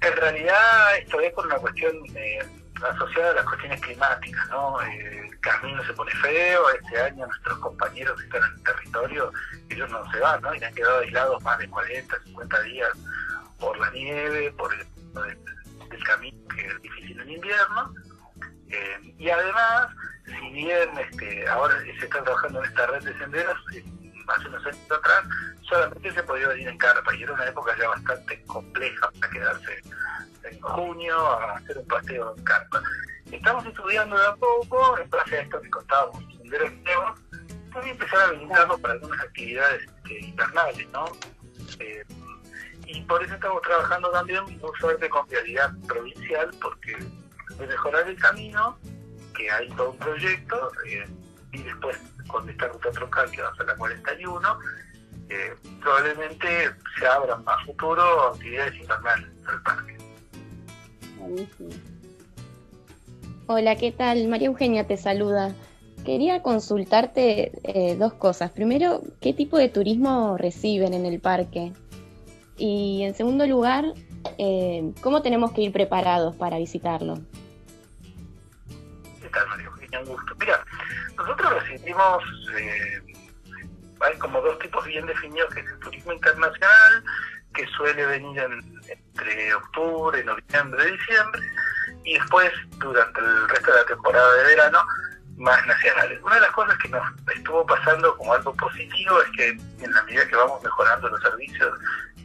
En 0.00 0.16
realidad 0.16 0.96
esto 0.98 1.20
es 1.20 1.32
por 1.32 1.46
una 1.46 1.56
cuestión 1.56 2.02
de 2.12 2.46
asociada 2.86 3.30
a 3.30 3.34
las 3.34 3.44
cuestiones 3.44 3.80
climáticas, 3.80 4.48
¿no? 4.50 4.80
Eh, 4.82 5.28
el 5.28 5.40
camino 5.40 5.84
se 5.84 5.92
pone 5.94 6.12
feo, 6.12 6.70
este 6.70 7.00
año 7.00 7.26
nuestros 7.26 7.58
compañeros 7.58 8.18
que 8.18 8.26
están 8.26 8.42
en 8.42 8.58
el 8.58 8.62
territorio, 8.62 9.32
ellos 9.68 9.90
no 9.90 10.12
se 10.12 10.20
van, 10.20 10.40
¿no? 10.42 10.54
Y 10.54 10.62
han 10.62 10.74
quedado 10.74 10.98
aislados 11.00 11.42
más 11.42 11.58
de 11.58 11.68
40, 11.68 12.22
50 12.24 12.62
días 12.62 12.90
por 13.58 13.78
la 13.78 13.90
nieve, 13.90 14.52
por 14.52 14.72
el, 14.74 14.86
camino 16.04 16.48
que 16.48 16.66
es 16.66 16.82
difícil 16.82 17.20
en 17.20 17.30
invierno. 17.30 17.94
Eh, 18.70 19.14
y 19.18 19.30
además, 19.30 19.88
si 20.26 20.50
bien 20.50 20.88
este, 20.98 21.48
ahora 21.48 21.80
se 21.80 21.90
está 21.90 22.22
trabajando 22.22 22.58
en 22.60 22.66
esta 22.66 22.86
red 22.86 23.02
de 23.02 23.18
senderos, 23.18 23.56
eh, 23.74 23.84
hace 24.28 24.48
unos 24.48 24.66
años 24.66 24.92
atrás 24.92 25.24
solamente 25.62 26.12
se 26.12 26.22
podía 26.22 26.48
venir 26.48 26.68
en 26.68 26.78
carpa 26.78 27.14
y 27.14 27.22
era 27.22 27.32
una 27.32 27.46
época 27.46 27.74
ya 27.78 27.88
bastante 27.88 28.42
compleja 28.44 29.10
para 29.20 29.32
quedarse 29.32 29.82
en 30.44 30.60
junio 30.60 31.18
a 31.18 31.54
hacer 31.54 31.78
un 31.78 31.86
paseo 31.86 32.34
en 32.36 32.44
carpa. 32.44 32.82
Estamos 33.30 33.66
estudiando 33.66 34.18
de 34.18 34.26
a 34.26 34.34
poco, 34.36 34.98
en 34.98 35.10
base 35.10 35.36
a 35.36 35.40
esto 35.42 35.60
que 35.60 35.70
contábamos, 35.70 36.24
senderos 36.36 36.72
nuevos, 36.72 37.20
también 37.72 37.94
empezar 37.94 38.20
a 38.20 38.24
habilitarlo 38.24 38.78
para 38.78 38.94
algunas 38.94 39.20
actividades 39.20 39.82
este, 39.82 40.20
invernales, 40.20 40.88
¿no? 40.90 41.04
Eh, 41.80 42.04
y 42.88 43.02
por 43.02 43.22
eso 43.22 43.34
estamos 43.34 43.60
trabajando 43.62 44.10
también 44.10 44.42
muy 44.44 44.72
fuerte 44.80 45.10
con 45.10 45.28
vialidad 45.28 45.70
provincial, 45.86 46.50
porque 46.60 46.96
de 47.58 47.66
mejorar 47.66 48.08
el 48.08 48.16
camino, 48.16 48.78
que 49.36 49.50
hay 49.50 49.68
todo 49.70 49.90
un 49.90 49.98
proyecto, 49.98 50.70
eh, 50.86 51.06
y 51.52 51.62
después 51.62 51.98
con 52.28 52.48
esta 52.48 52.68
ruta 52.68 52.90
troncal 52.90 53.30
que 53.30 53.42
va 53.42 53.52
a 53.58 53.64
la 53.64 53.76
41, 53.76 54.58
eh, 55.28 55.54
probablemente 55.82 56.70
se 56.98 57.06
abran 57.06 57.44
más 57.44 57.62
futuro 57.66 58.32
actividades 58.32 58.74
invernales 58.76 59.44
del 59.44 59.62
parque. 59.62 59.98
Hola, 63.46 63.76
¿qué 63.76 63.92
tal? 63.92 64.28
María 64.28 64.48
Eugenia 64.48 64.86
te 64.86 64.96
saluda. 64.96 65.54
Quería 66.06 66.42
consultarte 66.42 67.52
eh, 67.64 67.96
dos 67.96 68.14
cosas. 68.14 68.50
Primero, 68.50 69.02
¿qué 69.20 69.34
tipo 69.34 69.58
de 69.58 69.68
turismo 69.68 70.38
reciben 70.38 70.94
en 70.94 71.04
el 71.04 71.20
parque? 71.20 71.72
Y 72.58 73.04
en 73.04 73.14
segundo 73.14 73.46
lugar, 73.46 73.84
eh, 74.36 74.92
¿cómo 75.00 75.22
tenemos 75.22 75.52
que 75.52 75.62
ir 75.62 75.72
preparados 75.72 76.34
para 76.36 76.58
visitarlo? 76.58 77.14
¿Qué 79.22 79.28
tal, 79.28 79.46
María 79.48 79.66
Eugenia? 79.66 80.00
Un 80.00 80.06
gusto. 80.06 80.34
Mira, 80.40 80.64
nosotros 81.16 81.62
recibimos, 81.62 82.24
eh, 82.58 83.00
hay 84.00 84.18
como 84.18 84.40
dos 84.40 84.58
tipos 84.58 84.84
bien 84.84 85.06
definidos, 85.06 85.54
que 85.54 85.60
es 85.60 85.66
el 85.66 85.78
turismo 85.78 86.12
internacional, 86.12 87.04
que 87.54 87.64
suele 87.68 88.04
venir 88.06 88.40
entre 88.88 89.54
octubre, 89.54 90.24
noviembre, 90.24 90.92
diciembre, 90.92 91.40
y 92.04 92.14
después, 92.14 92.50
durante 92.78 93.20
el 93.20 93.48
resto 93.48 93.70
de 93.70 93.78
la 93.78 93.86
temporada 93.86 94.34
de 94.34 94.44
verano, 94.44 94.78
más 95.36 95.64
nacionales. 95.66 96.20
Una 96.22 96.34
de 96.34 96.40
las 96.40 96.50
cosas 96.50 96.76
que 96.78 96.88
nos 96.88 97.02
estuvo 97.34 97.64
pasando 97.64 98.16
como 98.16 98.34
algo 98.34 98.52
positivo 98.54 99.22
es 99.22 99.30
que 99.36 99.48
en 99.84 99.92
la 99.92 100.02
medida 100.02 100.26
que 100.26 100.36
vamos 100.36 100.62
mejorando 100.62 101.08
los 101.08 101.20
servicios 101.22 101.78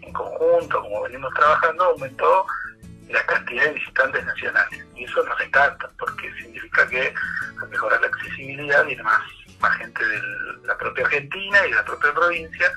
en 0.06 0.14
conjunto, 0.14 0.82
como 0.82 1.04
venimos 1.04 1.34
trabajando, 1.34 1.84
aumentó 1.84 2.46
la 3.10 3.26
cantidad 3.26 3.66
de 3.66 3.74
visitantes 3.74 4.26
nacionales. 4.26 4.86
Y 4.96 5.04
eso 5.04 5.24
nos 5.24 5.40
encanta, 5.42 5.90
porque 6.00 6.34
significa 6.36 6.88
que 6.88 7.14
al 7.62 7.70
mejorar 7.70 8.02
la 8.02 8.08
accesibilidad 8.08 8.86
viene 8.86 9.04
más, 9.04 9.22
más 9.60 9.78
gente 9.78 10.06
de 10.06 10.22
la 10.66 10.78
propia 10.78 11.06
Argentina 11.06 11.66
y 11.66 11.70
de 11.70 11.76
la 11.76 11.86
propia 11.86 12.14
provincia 12.14 12.72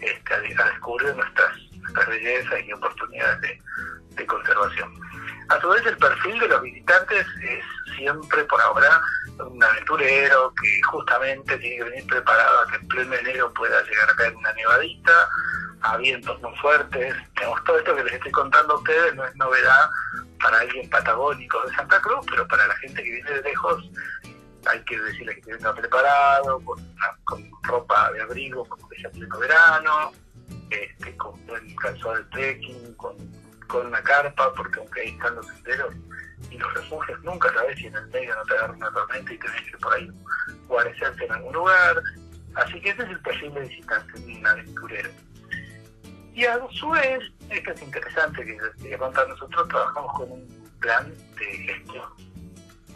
este, 0.00 0.34
a, 0.34 0.40
descubrir 0.40 1.14
nuestras, 1.14 1.56
nuestras 1.72 2.08
bellezas 2.08 2.60
y 2.64 2.72
oportunidades 2.72 3.40
de, 3.40 4.26
conservación. 4.26 4.92
A 5.48 5.60
su 5.60 5.68
vez, 5.68 5.84
el 5.86 5.96
perfil 5.96 6.38
de 6.40 6.48
los 6.48 6.62
visitantes 6.62 7.26
es 7.42 7.64
siempre, 7.96 8.44
por 8.44 8.60
ahora, 8.60 9.00
un 9.38 9.62
aventurero 9.62 10.52
que 10.60 10.82
justamente 10.82 11.56
tiene 11.58 11.76
que 11.76 11.84
venir 11.84 12.06
preparado 12.06 12.60
a 12.60 12.66
que 12.70 12.76
en 12.76 12.88
pleno 12.88 13.14
enero 13.14 13.52
pueda 13.54 13.82
llegar 13.82 14.10
a 14.10 14.16
caer 14.16 14.36
una 14.36 14.52
nevadita, 14.52 15.28
a 15.82 15.96
vientos 15.96 16.40
muy 16.42 16.54
fuertes. 16.56 17.14
todo 17.64 17.78
esto 17.78 17.96
que 17.96 18.04
les 18.04 18.14
estoy 18.14 18.32
contando 18.32 18.74
a 18.74 18.78
ustedes 18.78 19.14
no 19.14 19.24
es 19.24 19.34
novedad 19.36 19.90
para 20.40 20.60
alguien 20.60 20.88
patagónico 20.90 21.62
de 21.66 21.74
Santa 21.74 22.00
Cruz, 22.00 22.26
pero 22.28 22.46
para 22.46 22.66
la 22.66 22.76
gente 22.76 23.02
que 23.02 23.10
viene 23.10 23.30
de 23.30 23.42
lejos 23.42 23.90
hay 24.66 24.84
que 24.84 25.00
decirle 25.00 25.40
que 25.40 25.54
venga 25.54 25.74
preparado, 25.74 26.60
con, 27.24 27.50
ropa 27.62 28.12
de 28.12 28.22
abrigo, 28.22 28.64
como 28.66 28.88
que 28.88 29.00
sea 29.00 29.10
pleno 29.10 29.38
verano, 29.38 30.12
este, 30.70 31.16
con 31.16 31.46
buen 31.46 31.74
calzado 31.76 32.16
de 32.16 32.24
trekking, 32.24 32.94
con, 32.94 33.16
con 33.68 33.86
una 33.86 34.02
carpa, 34.02 34.52
porque 34.54 34.80
aunque 34.80 35.00
ahí 35.02 35.08
están 35.10 35.36
los 35.36 35.46
senderos 35.46 35.94
y 36.50 36.58
los 36.58 36.74
refugios, 36.74 37.22
nunca 37.22 37.52
sabes 37.52 37.78
si 37.78 37.86
en 37.86 37.94
el 37.96 38.06
medio 38.08 38.34
no 38.34 38.42
te 38.44 38.54
agarra 38.54 38.72
una 38.72 38.90
tormenta 38.90 39.32
y 39.32 39.38
tenés 39.38 39.62
que 39.70 39.78
por 39.78 39.94
ahí 39.94 40.10
guarecerse 40.66 41.24
en 41.24 41.32
algún 41.32 41.52
lugar. 41.52 42.02
Así 42.54 42.80
que 42.80 42.90
ese 42.90 43.02
es 43.02 43.08
el 43.10 43.20
perfil 43.20 43.54
de 43.54 43.60
visitante, 43.60 44.12
un 44.20 44.46
aventurero. 44.46 45.10
Y 46.34 46.44
a 46.44 46.58
su 46.70 46.90
vez, 46.90 47.20
esto 47.50 47.72
es 47.72 47.82
interesante 47.82 48.44
que 48.44 48.56
les 48.88 48.98
contar, 48.98 49.28
nosotros 49.28 49.68
trabajamos 49.68 50.16
con 50.16 50.32
un 50.32 50.70
plan 50.80 51.12
de 51.36 51.44
gestión. 51.44 52.08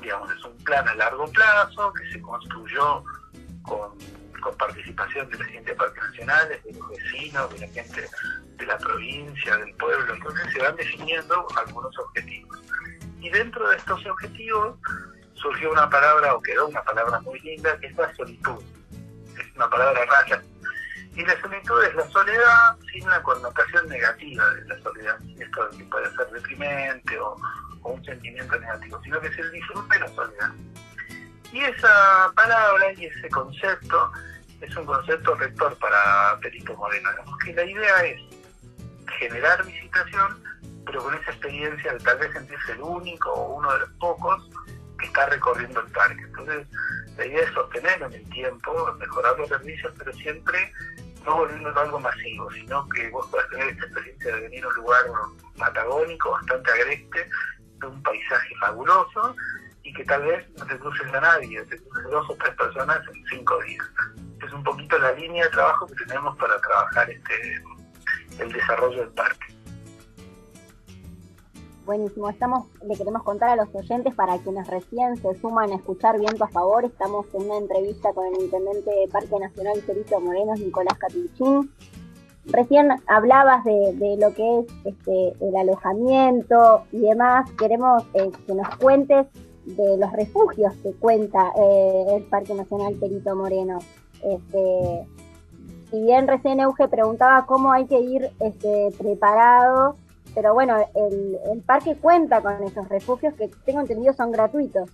Digamos, 0.00 0.31
es 0.31 0.45
un 0.45 0.57
plan 0.59 0.87
a 0.88 0.95
largo 0.95 1.26
plazo 1.26 1.93
que 1.93 2.12
se 2.12 2.23
construyó 2.23 3.05
con, 3.62 3.99
participación 4.59 5.29
de 5.31 5.38
la 5.38 5.45
gente 5.47 5.71
de 5.71 5.76
parques 5.76 6.02
nacionales, 6.02 6.64
de 6.64 6.73
los 6.73 6.88
vecinos, 6.88 7.52
de 7.55 7.67
la 7.67 7.73
gente 7.73 8.09
de 8.62 8.66
la 8.66 8.78
provincia, 8.78 9.57
del 9.57 9.75
pueblo. 9.75 10.14
Entonces 10.14 10.52
se 10.52 10.62
van 10.62 10.76
definiendo 10.76 11.47
algunos 11.57 11.99
objetivos. 11.99 12.59
Y 13.21 13.31
dentro 13.31 13.69
de 13.69 13.76
estos 13.76 14.04
objetivos 14.07 14.78
surgió 15.35 15.71
una 15.71 15.88
palabra, 15.90 16.35
o 16.35 16.42
quedó 16.42 16.69
una 16.69 16.83
palabra 16.83 17.21
muy 17.21 17.38
linda, 17.40 17.78
que 17.78 17.87
es 17.87 17.97
la 17.97 18.14
solitud. 18.14 18.62
Es 19.38 19.57
una 19.57 19.69
palabra 19.69 20.04
raya 20.04 20.42
y 21.14 21.25
la 21.25 21.40
solitud 21.40 21.83
es 21.85 21.95
la 21.95 22.09
soledad 22.09 22.76
sin 22.90 23.09
la 23.09 23.23
connotación 23.23 23.87
negativa 23.88 24.49
de 24.54 24.64
la 24.64 24.83
soledad, 24.83 25.19
esto 25.38 25.71
que 25.76 25.85
puede 25.85 26.11
ser 26.16 26.26
deprimente 26.31 27.19
o, 27.19 27.37
un 27.85 28.04
sentimiento 28.04 28.59
negativo, 28.61 29.00
sino 29.02 29.21
que 29.21 29.26
es 29.26 29.38
el 29.38 29.50
disfrute 29.50 29.95
de 29.95 30.00
la 30.00 30.09
soledad. 30.14 30.52
Y 31.52 31.61
esa 31.61 32.33
palabra 32.37 32.92
y 32.92 33.07
ese 33.07 33.28
concepto 33.28 34.12
es 34.61 34.76
un 34.76 34.87
concepto 34.87 35.35
rector 35.35 35.76
para 35.78 36.38
Perito 36.40 36.76
Moreno. 36.76 37.11
Que 37.45 37.52
la 37.52 37.64
idea 37.64 38.04
es 38.04 38.21
generar 39.19 39.64
visitación, 39.64 40.42
pero 40.87 41.02
con 41.02 41.14
esa 41.14 41.31
experiencia 41.31 41.92
de 41.92 41.99
tal 42.00 42.19
vez 42.19 42.33
sentirse 42.33 42.73
el 42.73 42.81
único 42.81 43.31
o 43.33 43.57
uno 43.57 43.73
de 43.73 43.78
los 43.81 43.90
pocos 43.92 44.49
que 44.99 45.07
está 45.07 45.26
recorriendo 45.26 45.81
el 45.81 45.90
parque. 45.92 46.23
Entonces, 46.23 46.66
la 47.16 47.26
idea 47.26 47.42
es 47.42 47.52
sostenerlo 47.52 48.07
en 48.07 48.14
el 48.14 48.28
tiempo, 48.31 48.95
mejorar 48.99 49.38
los 49.38 49.49
servicios, 49.49 49.92
pero 49.99 50.12
siempre 50.14 50.73
no 51.25 51.37
volviendo 51.37 51.81
algo 51.81 52.00
masivo, 52.00 52.50
sino 52.52 52.88
que 52.88 53.09
vos 53.11 53.26
puedas 53.31 53.49
tener 53.50 53.69
esta 53.69 53.85
experiencia 53.85 54.35
de 54.35 54.40
venir 54.42 54.64
a 54.64 54.69
un 54.69 54.75
lugar 54.75 55.04
patagónico, 55.57 56.31
bastante 56.33 56.73
agreste, 56.73 57.31
de 57.78 57.87
un 57.87 58.02
paisaje 58.02 58.54
fabuloso, 58.61 59.37
y 59.85 59.92
que 59.92 60.04
tal 60.04 60.23
vez 60.23 60.49
no 60.59 60.66
te 60.66 60.78
cruces 60.78 61.12
a 61.12 61.21
nadie, 61.21 61.62
te 61.64 61.78
cruces 61.78 62.11
dos 62.11 62.31
o 62.31 62.37
tres 62.37 62.54
personas 62.54 63.00
en 63.12 63.25
cinco 63.26 63.61
días. 63.62 63.87
Es 64.45 64.52
un 64.52 64.64
poquito 64.64 64.99
la 64.99 65.12
línea 65.12 65.45
de 65.45 65.50
trabajo 65.50 65.87
que 65.87 65.95
tenemos 66.07 66.37
para 66.37 66.61
trabajar 66.61 67.11
este 67.11 67.62
el 68.41 68.53
desarrollo 68.53 69.01
del 69.01 69.11
parque. 69.11 69.47
Buenísimo, 71.85 72.29
estamos, 72.29 72.67
le 72.87 72.95
queremos 72.95 73.25
contar 73.25 73.51
a 73.51 73.57
los 73.57 73.75
oyentes 73.75 74.15
para 74.15 74.39
quienes 74.39 74.69
recién 74.69 75.17
se 75.17 75.35
suman 75.41 75.73
a 75.73 75.75
escuchar 75.75 76.17
Viento 76.21 76.45
a 76.45 76.49
Favor, 76.49 76.85
estamos 76.85 77.27
en 77.35 77.43
una 77.43 77.59
entrevista 77.59 78.12
con 78.12 78.25
el 78.27 78.41
intendente 78.41 78.89
de 78.89 79.09
Parque 79.09 79.37
Nacional 79.41 79.83
Cerito 79.85 80.21
Morenos, 80.21 80.61
Nicolás 80.61 80.97
Capuchín. 80.99 81.73
Recién 82.45 82.89
hablabas 83.09 83.65
de, 83.65 84.17
lo 84.19 84.33
que 84.33 84.61
es 84.61 84.67
este, 84.85 85.33
el 85.41 85.57
alojamiento 85.57 86.85
y 86.93 87.01
demás, 87.01 87.51
queremos 87.59 88.05
eh, 88.15 88.31
que 88.47 88.55
nos 88.55 88.77
cuentes 88.77 89.27
de 89.65 89.97
los 89.97 90.12
refugios 90.12 90.73
que 90.85 90.93
cuenta 90.93 91.53
eh, 91.57 92.05
el 92.17 92.23
Parque 92.25 92.55
Nacional 92.55 92.95
Perito 92.95 93.35
Moreno. 93.35 93.79
Este, 94.23 95.07
si 95.92 96.02
bien 96.02 96.26
recién 96.26 96.58
Euge 96.58 96.88
preguntaba 96.88 97.46
cómo 97.46 97.70
hay 97.70 97.87
que 97.87 98.00
ir 98.00 98.30
este, 98.40 98.88
preparado 98.99 99.96
pero 100.34 100.54
bueno, 100.54 100.76
el, 100.94 101.38
el 101.52 101.62
parque 101.62 101.96
cuenta 102.00 102.40
con 102.40 102.62
esos 102.62 102.88
refugios 102.88 103.34
que 103.34 103.50
tengo 103.66 103.80
entendido 103.80 104.12
son 104.14 104.32
gratuitos. 104.32 104.88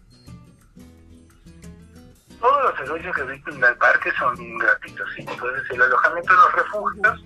Todos 2.41 2.65
los 2.65 2.77
servicios 2.77 3.17
que 3.17 3.23
brinda 3.23 3.69
el 3.69 3.77
parque 3.77 4.11
son 4.19 4.59
gratuitos, 4.59 5.09
sí. 5.15 5.27
Entonces, 5.29 5.71
el 5.71 5.83
alojamiento 5.83 6.33
de 6.33 6.39
los 6.39 6.53
refugios 6.53 7.25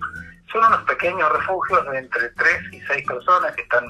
son 0.51 0.65
unos 0.65 0.81
pequeños 0.83 1.31
refugios 1.31 1.91
de 1.91 1.97
entre 1.99 2.29
3 2.29 2.73
y 2.73 2.81
6 2.81 3.07
personas 3.07 3.55
que 3.55 3.61
están, 3.61 3.87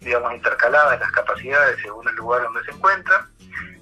digamos, 0.00 0.34
intercaladas 0.34 1.00
las 1.00 1.12
capacidades 1.12 1.78
según 1.82 2.06
el 2.08 2.14
lugar 2.16 2.42
donde 2.42 2.62
se 2.64 2.70
encuentran. 2.70 3.26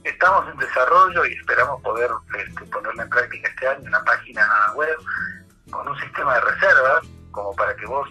Estamos 0.04 0.52
en 0.52 0.58
desarrollo 0.58 1.25
y 1.25 1.32
esperamos 1.32 1.80
poder 1.82 2.11
este, 2.38 2.64
ponerla 2.66 3.04
en 3.04 3.11
práctica 3.11 3.49
este 3.49 3.68
año 3.68 3.88
una 3.88 4.04
página 4.04 4.46
web 4.75 4.96
con 5.75 5.88
un 5.88 5.99
sistema 5.99 6.35
de 6.35 6.40
reservas 6.40 7.07
como 7.31 7.54
para 7.57 7.75
que 7.75 7.85
vos, 7.87 8.09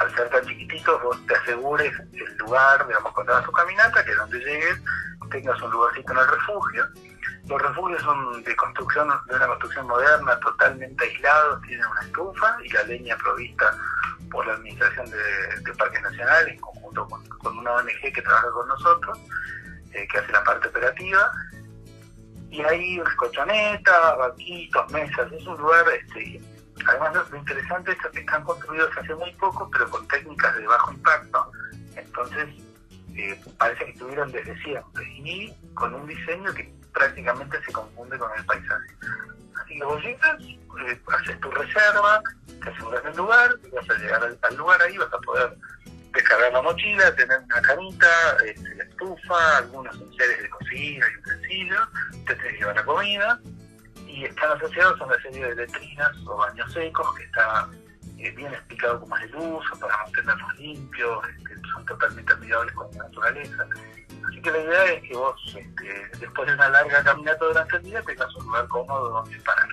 al 0.00 0.14
ser 0.16 0.28
tan 0.30 0.44
chiquititos, 0.46 1.00
vos 1.00 1.16
te 1.26 1.34
asegures 1.36 1.92
el 2.12 2.36
lugar, 2.38 2.86
digamos, 2.88 3.12
cuando 3.12 3.32
hagas 3.32 3.46
tu 3.46 3.52
caminata, 3.52 4.04
que 4.04 4.14
donde 4.16 4.38
llegues 4.40 4.80
tengas 5.30 5.60
un 5.62 5.70
lugarcito 5.70 6.12
en 6.12 6.18
el 6.18 6.28
refugio. 6.28 6.88
Los 7.48 7.62
refugios 7.62 8.02
son 8.02 8.42
de 8.42 8.56
construcción, 8.56 9.08
de 9.26 9.36
una 9.36 9.46
construcción 9.46 9.86
moderna, 9.86 10.38
totalmente 10.40 11.04
aislados, 11.04 11.62
tienen 11.62 11.86
una 11.86 12.00
estufa 12.02 12.56
y 12.64 12.68
la 12.70 12.82
leña 12.84 13.16
provista 13.16 13.76
por 14.30 14.46
la 14.46 14.54
Administración 14.54 15.10
de, 15.10 15.72
Parques 15.74 16.02
Nacionales, 16.02 16.54
en 16.54 16.60
conjunto 16.60 17.06
con, 17.08 17.58
una 17.58 17.72
ONG 17.72 18.12
que 18.12 18.22
trabaja 18.22 18.50
con 18.50 18.68
nosotros, 18.68 19.18
eh, 19.92 20.06
que 20.10 20.18
hace 20.18 20.32
la 20.32 20.42
parte 20.42 20.68
operativa. 20.68 21.30
Y 22.50 22.62
hay 22.62 23.00
colchonetas, 23.16 24.18
banquitos, 24.18 24.92
mesas, 24.92 25.32
es 25.32 25.46
un 25.46 25.58
lugar 25.58 25.84
este, 25.90 26.40
Además, 26.86 27.30
lo 27.30 27.36
interesante 27.36 27.92
es 27.92 27.98
que 28.12 28.20
están 28.20 28.44
construidos 28.44 28.90
hace 28.96 29.14
muy 29.14 29.32
poco, 29.34 29.68
pero 29.70 29.88
con 29.90 30.06
técnicas 30.08 30.56
de 30.56 30.66
bajo 30.66 30.92
impacto. 30.92 31.52
Entonces, 31.96 32.48
eh, 33.16 33.40
parece 33.58 33.84
que 33.84 33.90
estuvieron 33.92 34.32
desde 34.32 34.60
siempre 34.62 35.04
y 35.06 35.54
con 35.74 35.94
un 35.94 36.06
diseño 36.06 36.52
que 36.52 36.72
prácticamente 36.92 37.62
se 37.64 37.72
confunde 37.72 38.18
con 38.18 38.30
el 38.36 38.44
paisaje. 38.44 38.86
Así 39.60 39.78
que 39.78 39.84
vos 39.84 40.04
eh, 40.04 40.18
haces 41.08 41.40
tu 41.40 41.50
reserva, 41.50 42.22
te 42.62 42.70
aseguras 42.70 43.04
el 43.04 43.16
lugar, 43.16 43.54
vas 43.72 43.90
a 43.90 43.94
llegar 43.94 44.36
al, 44.42 44.56
lugar 44.56 44.82
ahí, 44.82 44.98
vas 44.98 45.12
a 45.12 45.18
poder 45.18 45.56
descargar 46.12 46.52
la 46.52 46.62
mochila, 46.62 47.14
tener 47.14 47.38
una 47.38 47.62
camita, 47.62 48.36
este, 48.44 48.74
la 48.74 48.84
estufa, 48.84 49.58
algunos 49.58 49.94
enseres 50.00 50.42
de 50.42 50.50
cocina 50.50 51.06
y 51.08 51.18
utensilios, 51.18 51.88
te 52.26 52.36
que 52.36 52.52
llevar 52.52 52.76
la 52.76 52.84
comida 52.84 53.40
y 54.14 54.24
están 54.24 54.52
asociados 54.52 55.00
a 55.00 55.04
una 55.04 55.20
serie 55.22 55.44
de 55.44 55.56
letrinas 55.56 56.12
o 56.26 56.36
baños 56.36 56.72
secos 56.72 57.14
que 57.16 57.24
está 57.24 57.68
eh, 58.18 58.30
bien 58.30 58.52
explicado 58.52 59.00
cómo 59.00 59.16
es 59.16 59.24
el 59.24 59.36
uso 59.36 59.76
para 59.80 59.96
mantenerlos 60.04 60.58
limpios, 60.58 61.28
este, 61.36 61.68
son 61.72 61.84
totalmente 61.84 62.32
amigables 62.32 62.74
con 62.74 62.86
la 62.92 63.04
naturaleza. 63.04 63.66
Así 64.28 64.40
que 64.40 64.50
la 64.52 64.58
idea 64.58 64.84
es 64.92 65.02
que 65.02 65.16
vos, 65.16 65.56
este, 65.58 66.18
después 66.20 66.48
de 66.48 66.54
una 66.54 66.68
larga 66.68 67.02
caminata 67.02 67.44
durante 67.44 67.76
el 67.76 67.82
día, 67.82 68.02
tengas 68.02 68.36
un 68.36 68.46
lugar 68.46 68.68
cómodo 68.68 69.08
donde 69.10 69.40
parar. 69.40 69.68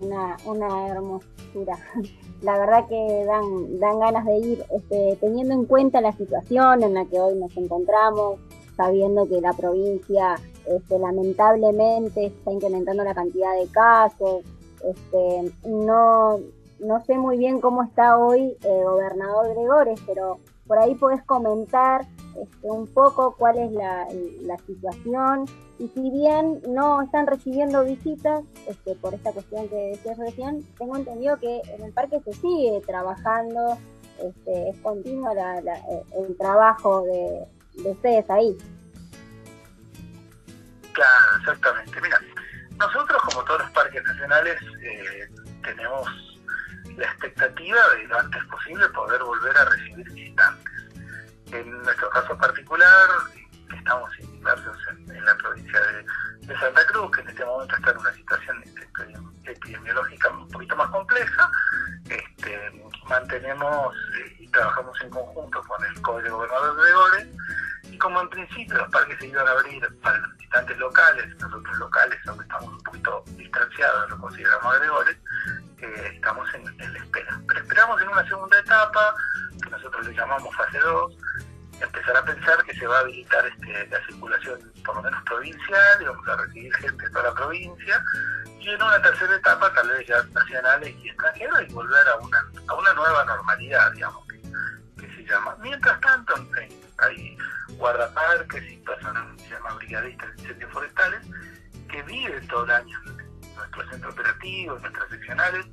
Una, 0.00 0.36
una 0.44 0.88
hermosura. 0.88 1.78
La 2.42 2.58
verdad 2.58 2.88
que 2.88 3.24
dan, 3.26 3.78
dan 3.80 4.00
ganas 4.00 4.24
de 4.26 4.36
ir, 4.38 4.64
este, 4.70 5.16
teniendo 5.20 5.54
en 5.54 5.64
cuenta 5.64 6.00
la 6.02 6.12
situación 6.12 6.82
en 6.82 6.92
la 6.92 7.06
que 7.06 7.18
hoy 7.18 7.36
nos 7.36 7.56
encontramos, 7.56 8.38
sabiendo 8.76 9.28
que 9.28 9.40
la 9.40 9.52
provincia 9.52 10.36
este, 10.66 10.98
lamentablemente 10.98 12.26
está 12.26 12.52
incrementando 12.52 13.04
la 13.04 13.14
cantidad 13.14 13.54
de 13.58 13.66
casos. 13.68 14.42
Este, 14.82 15.52
no, 15.68 16.40
no 16.80 17.04
sé 17.04 17.18
muy 17.18 17.38
bien 17.38 17.60
cómo 17.60 17.82
está 17.82 18.18
hoy 18.18 18.56
eh, 18.62 18.82
gobernador 18.84 19.54
Gregores, 19.54 20.00
pero 20.06 20.38
por 20.66 20.78
ahí 20.78 20.94
puedes 20.94 21.22
comentar 21.24 22.06
este, 22.40 22.70
un 22.70 22.86
poco 22.86 23.34
cuál 23.38 23.58
es 23.58 23.72
la, 23.72 24.06
situación 24.66 25.44
y 25.78 25.88
si 25.88 26.10
bien 26.10 26.62
no 26.68 27.02
están 27.02 27.26
recibiendo 27.26 27.84
visitas 27.84 28.42
este, 28.68 28.94
por 28.94 29.12
esta 29.14 29.32
cuestión 29.32 29.68
que 29.68 29.90
decías 29.90 30.16
recién, 30.16 30.64
tengo 30.78 30.96
entendido 30.96 31.36
que 31.38 31.60
en 31.74 31.82
el 31.82 31.92
parque 31.92 32.20
se 32.24 32.32
sigue 32.32 32.80
trabajando, 32.86 33.76
este, 34.22 34.70
es 34.70 34.78
continuo 34.78 35.32
el 35.32 36.36
trabajo 36.36 37.02
de, 37.02 37.46
de 37.76 37.90
ustedes 37.90 38.30
ahí. 38.30 38.56
Claro, 40.92 41.38
exactamente. 41.40 42.00
Mira, 42.00 42.20
nosotros 42.78 43.22
como 43.22 43.44
todos 43.44 43.62
los 43.62 43.70
parques 43.72 44.02
nacionales 44.04 44.60
eh, 44.82 45.28
tenemos 45.62 46.08
la 46.96 47.06
expectativa 47.06 47.88
de 47.96 48.06
lo 48.06 48.18
antes 48.18 48.44
posible 48.44 48.88
poder 48.90 49.22
volver 49.22 49.56
a 49.56 49.64
recibir 49.64 50.10
visitantes. 50.12 50.72
En 51.50 51.82
nuestro 51.82 52.08
caso 52.10 52.36
particular, 52.38 53.08
estamos 53.76 54.10
inmersos 54.18 54.76
en, 54.90 55.24
la 55.24 55.36
provincia 55.36 55.80
de, 55.80 56.04
Santa 56.58 56.86
Cruz, 56.86 57.10
que 57.10 57.20
en 57.22 57.28
este 57.28 57.44
momento 57.44 57.76
está 57.76 57.90
en 57.90 57.98
una 57.98 58.12
situación 58.12 58.64
epidemiológica 59.44 60.28
un 60.28 60.48
poquito 60.48 60.76
más 60.76 60.90
compleja, 60.90 61.50
este, 62.08 62.82
mantenemos 63.08 63.94
eh, 64.18 64.43
trabajamos 64.54 65.00
en 65.02 65.10
conjunto 65.10 65.62
con 65.62 65.84
el 65.84 66.02
Código 66.02 66.36
Gobernador 66.36 66.76
Gregores 66.76 67.26
y 67.90 67.98
como 67.98 68.20
en 68.20 68.28
principio 68.28 68.76
los 68.78 68.88
parques 68.90 69.18
se 69.18 69.26
iban 69.26 69.46
a 69.46 69.50
abrir 69.50 69.82
para 70.00 70.18
los 70.18 70.36
visitantes 70.36 70.78
locales, 70.78 71.36
nosotros 71.40 71.78
locales, 71.78 72.18
aunque 72.26 72.44
estamos 72.44 72.72
un 72.72 72.82
poquito 72.82 73.24
distanciados, 73.36 74.10
lo 74.10 74.18
consideramos 74.18 74.74
agregores, 74.74 75.16
eh, 75.78 76.12
estamos 76.14 76.54
en, 76.54 76.64
la 76.64 76.98
espera. 76.98 77.40
Pero 77.48 77.60
esperamos 77.60 78.00
en 78.00 78.08
una 78.08 78.28
segunda 78.28 78.58
etapa, 78.58 79.14
que 79.62 79.70
nosotros 79.70 80.06
le 80.06 80.14
llamamos 80.14 80.54
fase 80.56 80.78
2, 80.78 81.18
empezar 81.80 82.16
a 82.16 82.24
pensar 82.24 82.64
que 82.64 82.74
se 82.74 82.86
va 82.86 82.98
a 82.98 83.00
habilitar 83.00 83.46
este, 83.46 83.86
la 83.88 84.06
circulación 84.06 84.72
por 84.84 84.96
lo 84.96 85.02
menos 85.02 85.22
provincial, 85.24 86.02
y 86.02 86.04
vamos 86.04 86.28
a 86.28 86.36
recibir 86.36 86.74
gente 86.76 87.04
de 87.04 87.10
toda 87.10 87.24
la 87.24 87.34
provincia, 87.34 88.04
y 88.60 88.70
en 88.70 88.82
una 88.82 89.02
tercera 89.02 89.36
etapa 89.36 89.72
tal 89.74 89.88
vez 89.88 90.06
ya 90.06 90.22
nacionales 90.32 90.94
y 91.02 91.08
extranjeros 91.08 91.62
y 91.68 91.72
volver 91.72 92.08
a 92.08 92.16
una, 92.16 92.38
a 92.66 92.74
una 92.74 92.94
nueva 92.94 93.24
normalidad, 93.24 93.92
digamos, 93.92 94.23
Mientras 95.62 96.00
tanto, 96.00 96.34
hay 96.98 97.36
guardaparques 97.76 98.72
y 98.72 98.76
personas 98.78 99.36
que 99.36 99.42
se 99.44 99.50
llaman 99.50 99.76
brigadistas 99.78 100.36
de 100.36 100.42
incendios 100.42 100.72
forestales 100.72 101.26
que 101.88 102.02
viven 102.02 102.46
todo 102.48 102.64
el 102.64 102.70
año 102.70 102.98
en 103.06 103.54
nuestro 103.56 103.90
centro 103.90 104.10
operativo, 104.10 104.76
en 104.76 104.82
nuestras 104.82 105.08
seccionales, 105.10 105.66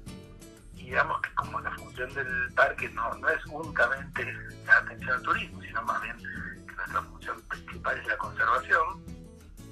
y 0.76 0.84
digamos 0.86 1.22
que 1.22 1.34
como 1.34 1.60
la 1.60 1.72
función 1.72 2.14
del 2.14 2.54
parque 2.54 2.90
no, 2.90 3.14
no 3.16 3.30
es 3.30 3.46
únicamente 3.48 4.34
la 4.66 4.78
atención 4.78 5.12
al 5.12 5.22
turismo, 5.24 5.62
sino 5.62 5.82
más 5.84 6.02
bien 6.02 6.18
que 6.18 6.76
nuestra 6.76 7.02
función 7.02 7.42
principal 7.42 7.98
es 7.98 8.08
la 8.08 8.18
conservación, 8.18 9.06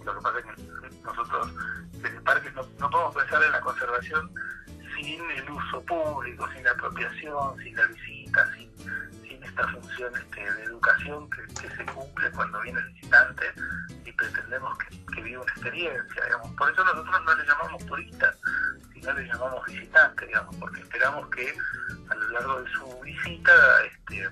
lo 0.04 0.15
que 0.15 0.22
pasa 0.22 0.39
es 0.39 0.46
que 0.46 1.02
nosotros 1.04 1.54
desde 1.92 2.18
el 2.18 2.24
parque 2.24 2.52
no, 2.52 2.63
no 2.80 2.89
podemos 2.89 3.15
pensar 3.15 3.44
en 3.44 3.52
la 3.52 3.62
conservación 3.62 4.32
sin 4.96 5.32
el 5.32 5.50
uso 5.50 5.82
público, 5.86 6.48
sin 6.54 6.63
la 6.63 6.72
apropiación, 6.72 7.58
sin 7.60 7.76
la 7.76 7.86
visita, 7.88 8.18
esta 9.60 9.72
función 9.74 10.13
este, 10.15 10.54
de 10.54 10.63
educación 10.63 11.30
que, 11.30 11.69
se 11.69 11.86
cumple 11.86 12.32
cuando 12.32 12.62
viene 12.62 12.80
el 12.80 12.89
visitante 12.93 13.45
y 14.06 14.12
pretendemos 14.13 14.78
que, 14.78 15.06
que 15.13 15.22
viva 15.22 15.41
una 15.41 15.52
experiencia, 15.52 16.24
digamos. 16.24 16.56
Por 16.56 16.72
eso 16.72 16.84
nosotros 16.84 17.22
no 17.26 17.36
le 17.36 17.45
llamamos 17.45 17.86
turistas, 17.86 18.36
sino 18.93 19.13
le 19.13 19.28
llamamos 19.28 19.65
visitantes, 19.65 20.28
digamos, 20.28 20.56
porque 20.56 20.82
esperamos 20.82 21.30
que 21.30 21.54
a 22.10 22.15
lo 22.15 22.30
largo 22.30 22.62
de 22.62 22.72
su 22.72 23.02
visita 23.02 23.52
este, 23.86 24.30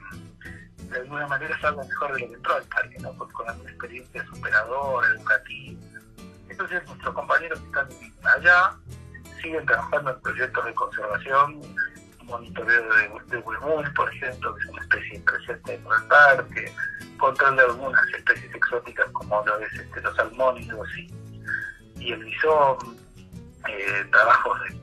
de 0.90 1.00
alguna 1.00 1.28
manera 1.28 1.60
salga 1.60 1.84
mejor 1.84 2.14
de 2.14 2.22
lo 2.22 2.28
que 2.28 2.34
entró 2.34 2.56
al 2.56 2.64
parque, 2.64 2.98
¿no? 3.00 3.18
con, 3.18 3.50
alguna 3.50 3.70
experiencia 3.70 4.26
superadora, 4.26 5.08
educativa. 5.10 5.80
Entonces 6.50 6.86
nuestros 6.86 7.14
compañeros 7.14 7.60
que 7.60 7.66
están 7.66 7.90
allá 8.24 8.76
siguen 9.42 9.66
trabajando 9.66 10.12
en 10.12 10.22
proyectos 10.22 10.66
de 10.66 10.74
conservación, 10.74 11.62
monitoreo 12.28 12.84
de, 12.96 13.10
de 13.28 13.38
huemul, 13.38 13.94
por 13.94 14.14
ejemplo, 14.14 14.56
que 14.56 14.62
es 14.62 14.70
una 14.70 14.82
especie 14.82 15.20
presente 15.22 15.74
en 15.74 15.82
el 15.82 16.08
parque, 16.08 16.74
control 17.18 17.56
de 17.56 17.64
algunas 17.64 18.08
especies 18.10 18.54
exóticas 18.54 19.08
como 19.12 19.44
lo 19.46 19.60
es 19.60 19.74
este, 19.74 20.02
los 20.02 20.16
salmónidos 20.16 20.88
y, 20.98 22.12
el 22.12 22.24
bisón, 22.24 22.78
eh, 23.68 24.06
trabajos 24.12 24.60
de 24.62 24.80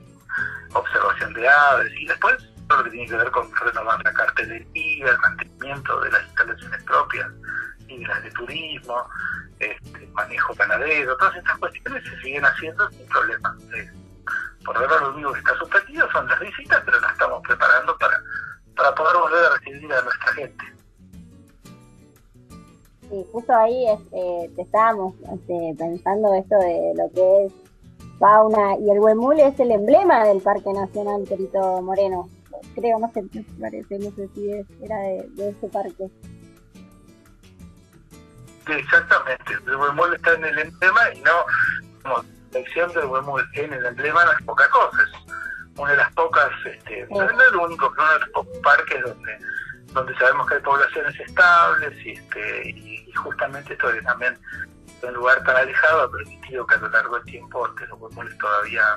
observación 0.74 1.32
de 1.32 1.48
aves 1.48 1.92
y 1.98 2.06
después 2.06 2.36
todo 2.68 2.78
lo 2.78 2.84
que 2.84 2.90
tiene 2.90 3.08
que 3.08 3.16
ver 3.16 3.30
con 3.30 3.50
renovar 3.54 4.02
la 4.04 4.12
cartelería, 4.12 5.10
el 5.10 5.18
mantenimiento 5.18 6.00
de 6.00 6.10
las 6.10 6.24
instalaciones 6.24 6.82
propias 6.82 7.30
y 7.88 8.04
las 8.04 8.22
de 8.22 8.30
turismo, 8.32 9.08
este, 9.58 10.06
manejo 10.12 10.54
ganadero, 10.54 11.16
todas 11.16 11.36
estas 11.36 11.58
cuestiones 11.58 12.04
se 12.04 12.20
siguen 12.20 12.44
haciendo 12.44 12.90
sin 12.90 13.06
problemas. 13.06 13.56
por 14.64 14.76
ahora 14.76 15.00
lo 15.00 15.14
único 15.14 15.32
que 15.32 15.38
está 15.38 15.56
suspendido 15.56 16.10
son 16.10 16.26
las 16.26 16.40
visitas, 16.40 16.73
Sí, 23.10 23.26
justo 23.32 23.54
ahí 23.54 23.86
este, 23.88 24.50
te 24.56 24.62
estábamos 24.62 25.14
este, 25.32 25.74
pensando 25.78 26.34
esto 26.34 26.56
de 26.58 26.94
lo 26.96 27.10
que 27.12 27.46
es 27.46 27.52
fauna 28.18 28.76
y 28.78 28.90
el 28.90 28.98
huemul 28.98 29.38
es 29.40 29.58
el 29.60 29.70
emblema 29.70 30.24
del 30.24 30.40
Parque 30.40 30.72
Nacional 30.72 31.24
Perito 31.28 31.82
Moreno. 31.82 32.28
Creo, 32.74 32.98
no 32.98 33.10
sé, 33.12 33.22
me 33.22 33.42
parece, 33.60 33.98
no 33.98 34.10
sé 34.12 34.28
si 34.34 34.50
era 34.82 34.98
de, 35.00 35.28
de 35.34 35.48
ese 35.50 35.68
parque. 35.68 36.08
Exactamente, 38.66 39.52
el 39.66 39.76
huemul 39.76 40.14
está 40.14 40.32
en 40.34 40.44
el 40.44 40.58
emblema 40.58 41.00
y 41.14 41.20
no, 41.20 41.32
como 42.02 42.24
la 42.52 42.60
acción 42.60 42.92
del 42.94 43.06
huemul 43.06 43.44
en 43.54 43.72
el 43.72 43.84
emblema 43.84 44.24
no 44.24 44.32
es 44.32 44.42
poca 44.44 44.64
cosa, 44.70 45.02
es 45.02 45.78
una 45.78 45.90
de 45.90 45.96
las 45.98 46.12
pocas, 46.14 46.50
este, 46.64 47.06
no 47.10 47.22
es 47.22 47.30
el 47.30 47.56
único, 47.56 47.92
pero 47.94 48.04
uno 48.04 48.12
de 48.12 48.18
los 48.20 48.28
pocos 48.30 48.58
parques 48.62 49.02
donde 49.02 49.38
donde 49.94 50.14
sabemos 50.16 50.46
que 50.46 50.54
hay 50.56 50.60
poblaciones 50.60 51.18
estables 51.18 52.06
y, 52.06 52.10
este, 52.10 52.70
y, 52.70 53.12
justamente 53.14 53.72
esto 53.72 53.88
de 53.92 54.02
también 54.02 54.36
un 55.02 55.14
lugar 55.14 55.42
tan 55.44 55.56
alejado 55.56 56.02
ha 56.02 56.10
permitido 56.10 56.66
que 56.66 56.74
a 56.74 56.78
lo 56.78 56.88
largo 56.88 57.16
del 57.16 57.24
tiempo 57.24 57.66
este, 57.68 57.86
los 57.86 58.00
huemules 58.00 58.36
todavía. 58.38 58.96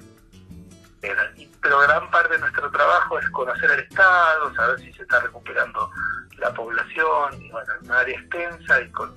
Pero 1.61 1.79
gran 1.79 2.09
parte 2.09 2.33
de 2.33 2.39
nuestro 2.39 2.69
trabajo 2.71 3.19
es 3.19 3.29
conocer 3.29 3.69
el 3.71 3.79
estado, 3.81 4.53
saber 4.55 4.79
si 4.79 4.91
se 4.93 5.03
está 5.03 5.19
recuperando 5.19 5.89
la 6.39 6.53
población, 6.53 7.41
y 7.41 7.51
bueno, 7.51 7.73
en 7.79 7.85
un 7.85 7.91
área 7.91 8.19
extensa 8.19 8.81
y 8.81 8.91
con 8.91 9.15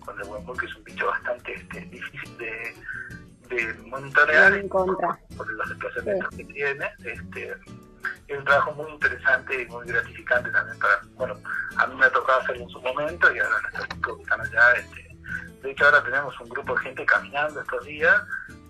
con 0.00 0.20
el 0.20 0.28
huemul, 0.28 0.58
que 0.58 0.66
es 0.66 0.74
un 0.74 0.84
bicho 0.84 1.06
bastante 1.06 1.54
este, 1.54 1.80
difícil 1.82 2.38
de, 2.38 2.74
de 3.48 3.74
monitorear 3.86 4.62
por, 4.68 4.88
los 4.88 5.68
desplazamientos 5.68 6.30
que 6.36 6.44
tiene. 6.44 6.90
Este, 7.04 7.56
es 8.30 8.38
un 8.38 8.44
trabajo 8.44 8.72
muy 8.72 8.90
interesante 8.92 9.62
y 9.62 9.66
muy 9.66 9.86
gratificante 9.86 10.50
también 10.50 10.78
para, 10.78 11.00
bueno, 11.16 11.36
a 11.76 11.86
mí 11.86 11.94
me 11.96 12.06
ha 12.06 12.12
tocado 12.12 12.40
hacerlo 12.40 12.62
en 12.62 12.70
su 12.70 12.80
momento 12.80 13.34
y 13.34 13.38
ahora 13.38 13.60
nuestros 13.62 13.88
chicos 13.88 14.20
están 14.20 14.40
allá. 14.40 14.72
Este, 14.76 15.16
de 15.62 15.70
hecho, 15.70 15.84
ahora 15.84 16.02
tenemos 16.04 16.40
un 16.40 16.48
grupo 16.48 16.74
de 16.74 16.80
gente 16.80 17.04
caminando 17.06 17.60
estos 17.60 17.84
días 17.84 18.22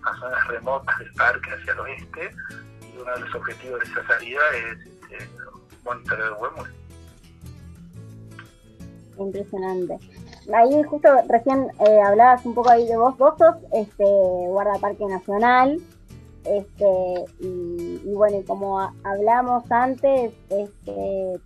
a 0.03 0.17
zonas 0.17 0.47
remotas 0.47 0.99
del 0.99 1.13
parque 1.13 1.51
hacia 1.51 1.73
el 1.73 1.79
oeste 1.79 2.35
y 2.81 2.97
uno 2.97 3.13
de 3.13 3.19
los 3.19 3.35
objetivos 3.35 3.79
de 3.79 3.85
esa 3.85 4.07
salida 4.07 4.41
es 4.55 4.87
este, 4.87 5.29
monitorear 5.83 6.27
el 6.27 6.33
huemul. 6.33 6.73
Impresionante 9.17 9.99
ahí 10.53 10.83
justo 10.83 11.09
recién 11.29 11.67
eh, 11.79 12.01
hablabas 12.01 12.45
un 12.45 12.53
poco 12.53 12.71
ahí 12.71 12.87
de 12.87 12.97
vos, 12.97 13.17
vos 13.17 13.35
sos 13.37 13.55
este, 13.73 14.03
guardaparque 14.03 15.05
nacional, 15.05 15.79
este, 16.43 17.25
y, 17.39 17.90
bueno, 18.05 18.37
como 18.45 18.79
hablamos 19.03 19.69
antes, 19.71 20.33
este, 20.49 21.39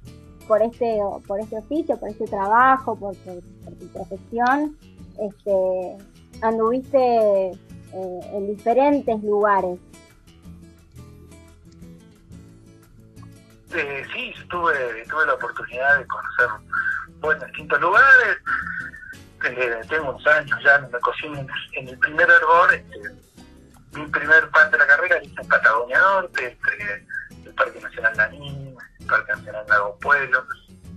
por 0.48 0.62
este, 0.62 1.00
por 1.28 1.40
este 1.40 1.58
oficio, 1.58 1.98
por 1.98 2.10
este 2.10 2.26
trabajo, 2.26 2.96
por, 2.98 3.16
tu 3.16 3.88
profesión, 3.94 4.78
este, 5.20 5.98
anduviste 6.42 7.52
eh, 7.52 8.20
en 8.34 8.48
diferentes 8.48 9.24
lugares. 9.24 9.80
Eh, 13.74 14.04
sí, 14.14 14.34
tuve, 14.50 14.74
tuve 15.10 15.26
la 15.26 15.34
oportunidad 15.34 15.98
de 16.00 16.08
conocer 16.08 16.48
bueno, 17.20 17.46
distintos 17.46 17.82
lugares, 17.82 18.38
eh, 19.46 19.82
tengo 19.90 20.10
unos 20.10 20.28
años 20.28 20.60
ya, 20.64 20.80
me 20.80 21.00
cocino 21.00 21.40
en, 21.74 21.88
el 21.88 21.98
primer 22.00 22.30
hervor, 22.30 22.74
este, 22.74 23.00
mi 23.96 24.06
primer 24.08 24.50
parte 24.50 24.72
de 24.72 24.80
la 24.80 24.88
carrera 24.88 25.24
hice 25.24 25.42
en 25.42 25.48
Patagonia 25.48 26.00
Norte, 26.00 26.48
entre 26.48 27.06
el 27.46 27.54
Parque 27.56 27.80
Nacional 27.80 28.18
Lanín, 28.18 28.76
el 29.00 29.06
Parque 29.06 29.32
Nacional 29.34 29.66
Lago 29.68 29.98
Pueblo, 30.00 30.46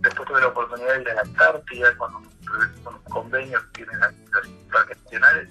después 0.01 0.29
tuve 0.29 0.41
la 0.41 0.49
oportunidad 0.49 0.95
de 0.95 1.03
ir 1.03 1.11
a 1.11 1.15
la 1.15 1.21
Antártida 1.23 1.97
con 1.97 2.15
un, 2.17 2.29
convenio 3.11 3.61
que 3.73 3.85
tienen 3.85 4.01
los 4.01 4.49
parques 4.73 5.03
nacionales, 5.05 5.49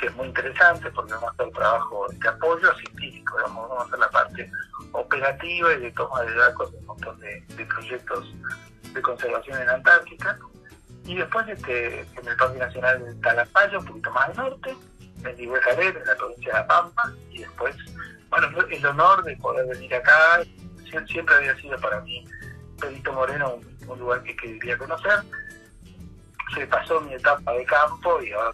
que 0.00 0.06
es 0.06 0.14
muy 0.14 0.26
interesante 0.28 0.90
porque 0.90 1.12
vamos 1.12 1.30
a 1.30 1.32
hacer 1.32 1.52
trabajo 1.52 2.06
de 2.10 2.28
apoyo 2.28 2.74
científico, 2.76 3.36
vamos 3.42 3.70
a 3.78 3.84
hacer 3.84 3.98
la 3.98 4.10
parte 4.10 4.50
operativa 4.92 5.72
y 5.72 5.80
de 5.80 5.90
toma 5.92 6.22
de 6.22 6.34
datos 6.34 6.72
de 6.72 6.78
un 6.78 6.86
montón 6.86 7.20
de, 7.20 7.40
de 7.56 7.66
proyectos 7.66 8.34
de 8.94 9.02
conservación 9.02 9.60
en 9.60 9.68
Antártica. 9.68 10.38
Y 11.04 11.16
después 11.16 11.46
este, 11.48 12.00
en 12.00 12.28
el 12.28 12.36
Parque 12.36 12.58
Nacional 12.58 13.04
de 13.04 13.14
Talapayo, 13.22 13.78
un 13.78 13.86
poquito 13.86 14.10
más 14.10 14.28
al 14.28 14.36
norte, 14.36 14.76
en 15.28 15.40
Iguejalén, 15.40 15.96
en 15.96 16.06
la 16.06 16.16
provincia 16.16 16.52
de 16.52 16.58
La 16.58 16.66
Pampa, 16.66 17.12
y 17.30 17.38
después, 17.38 17.76
bueno, 18.30 18.48
el 18.70 18.86
honor 18.86 19.24
de 19.24 19.36
poder 19.36 19.66
venir 19.66 19.94
acá, 19.94 20.42
siempre 21.08 21.34
había 21.34 21.54
sido 21.56 21.78
para 21.78 22.00
mí 22.00 22.24
Perito 22.80 23.12
Moreno 23.12 23.58
un, 23.86 23.98
lugar 23.98 24.22
que 24.22 24.34
quería 24.36 24.78
conocer. 24.78 25.20
Se 26.54 26.66
pasó 26.66 27.00
mi 27.02 27.14
etapa 27.14 27.52
de 27.52 27.64
campo 27.64 28.22
y 28.22 28.32
ahora 28.32 28.52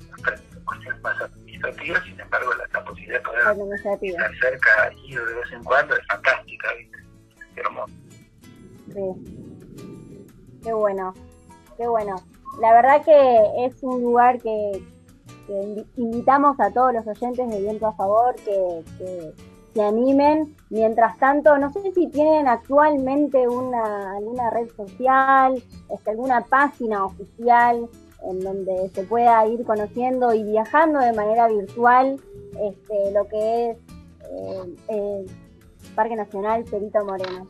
cuestiones 0.64 1.02
más 1.02 1.20
administrativas, 1.20 2.02
sin 2.04 2.18
embargo 2.18 2.52
la, 2.54 2.84
posibilidad 2.84 3.18
de 3.18 3.24
poder 3.24 3.74
estar 3.74 4.34
cerca 4.40 4.92
y 5.04 5.14
de 5.14 5.24
vez 5.24 5.52
en 5.52 5.62
cuando 5.64 5.94
es 5.94 6.06
fantástica, 6.06 6.68
¿viste? 6.74 6.98
Qué 7.54 7.60
hermoso. 7.60 7.92
Sí. 8.92 10.60
Qué 10.62 10.72
bueno, 10.72 11.14
qué 11.76 11.86
bueno 11.86 12.16
la 12.58 12.74
verdad 12.74 13.04
que 13.04 13.66
es 13.66 13.82
un 13.82 14.02
lugar 14.02 14.40
que, 14.40 14.82
invitamos 15.96 16.58
a 16.60 16.70
todos 16.70 16.92
los 16.94 17.06
oyentes 17.06 17.48
de 17.48 17.60
Viento 17.60 17.86
a 17.86 17.92
Favor 17.94 18.34
que, 18.36 19.32
se 19.74 19.82
animen. 19.82 20.54
Mientras 20.68 21.16
tanto, 21.18 21.56
no 21.56 21.72
sé 21.72 21.92
si 21.94 22.06
tienen 22.08 22.46
actualmente 22.46 23.48
una, 23.48 24.16
alguna 24.16 24.50
red 24.50 24.68
social, 24.76 25.62
este, 25.88 26.10
alguna 26.10 26.42
página 26.42 27.06
oficial 27.06 27.88
en 28.28 28.40
donde 28.40 28.90
se 28.94 29.02
pueda 29.04 29.46
ir 29.46 29.64
conociendo 29.64 30.34
y 30.34 30.42
viajando 30.44 31.00
de 31.00 31.12
manera 31.14 31.48
virtual 31.48 32.20
este, 32.60 33.12
lo 33.12 33.26
que 33.28 33.70
es 33.70 33.78
eh, 34.88 35.26
Parque 35.94 36.16
Nacional 36.16 36.64
Perito 36.64 37.04
Moreno. 37.04 37.48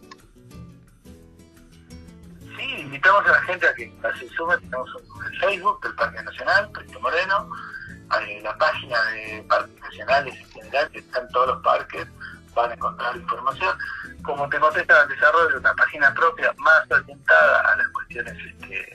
Invitamos 2.78 3.26
a 3.26 3.32
la 3.32 3.40
gente 3.42 3.66
a 3.66 3.74
que 3.74 3.92
se 4.18 4.28
sume, 4.28 4.56
tenemos 4.58 4.88
un 4.94 5.34
Facebook 5.40 5.82
del 5.82 5.94
Parque 5.94 6.22
Nacional, 6.22 6.70
Perito 6.72 7.00
Moreno, 7.00 7.50
la 8.42 8.56
página 8.58 9.02
de 9.04 9.44
parques 9.48 9.80
nacionales 9.80 10.34
en 10.38 10.50
general, 10.50 10.90
que 10.90 10.98
están 10.98 11.28
todos 11.28 11.48
los 11.48 11.62
parques, 11.62 12.06
van 12.54 12.70
a 12.70 12.74
encontrar 12.74 13.16
información. 13.16 13.76
Como 14.22 14.48
te 14.48 14.58
conté, 14.58 14.80
está 14.80 15.02
el 15.02 15.08
desarrollo 15.08 15.48
de 15.48 15.58
una 15.58 15.74
página 15.74 16.14
propia 16.14 16.52
más 16.58 16.90
orientada 16.90 17.72
a 17.72 17.76
las 17.76 17.88
cuestiones 17.88 18.36
este, 18.46 18.92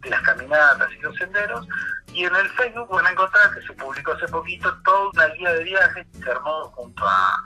de 0.00 0.10
las 0.10 0.22
caminatas 0.22 0.92
y 0.92 1.00
los 1.00 1.16
senderos. 1.16 1.66
Y 2.12 2.24
en 2.24 2.36
el 2.36 2.48
Facebook 2.50 2.88
van 2.90 3.06
a 3.06 3.10
encontrar 3.10 3.54
que 3.54 3.62
se 3.62 3.72
publicó 3.74 4.12
hace 4.12 4.28
poquito 4.28 4.74
toda 4.82 5.10
una 5.10 5.26
guía 5.34 5.52
de 5.52 5.64
viajes 5.64 6.06
que 6.12 6.18
se 6.22 6.30
armó 6.30 6.64
junto 6.70 7.06
a, 7.06 7.42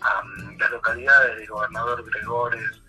a 0.00 0.22
las 0.58 0.70
localidades 0.70 1.38
de 1.38 1.46
Gobernador 1.46 2.04
Gregores, 2.10 2.82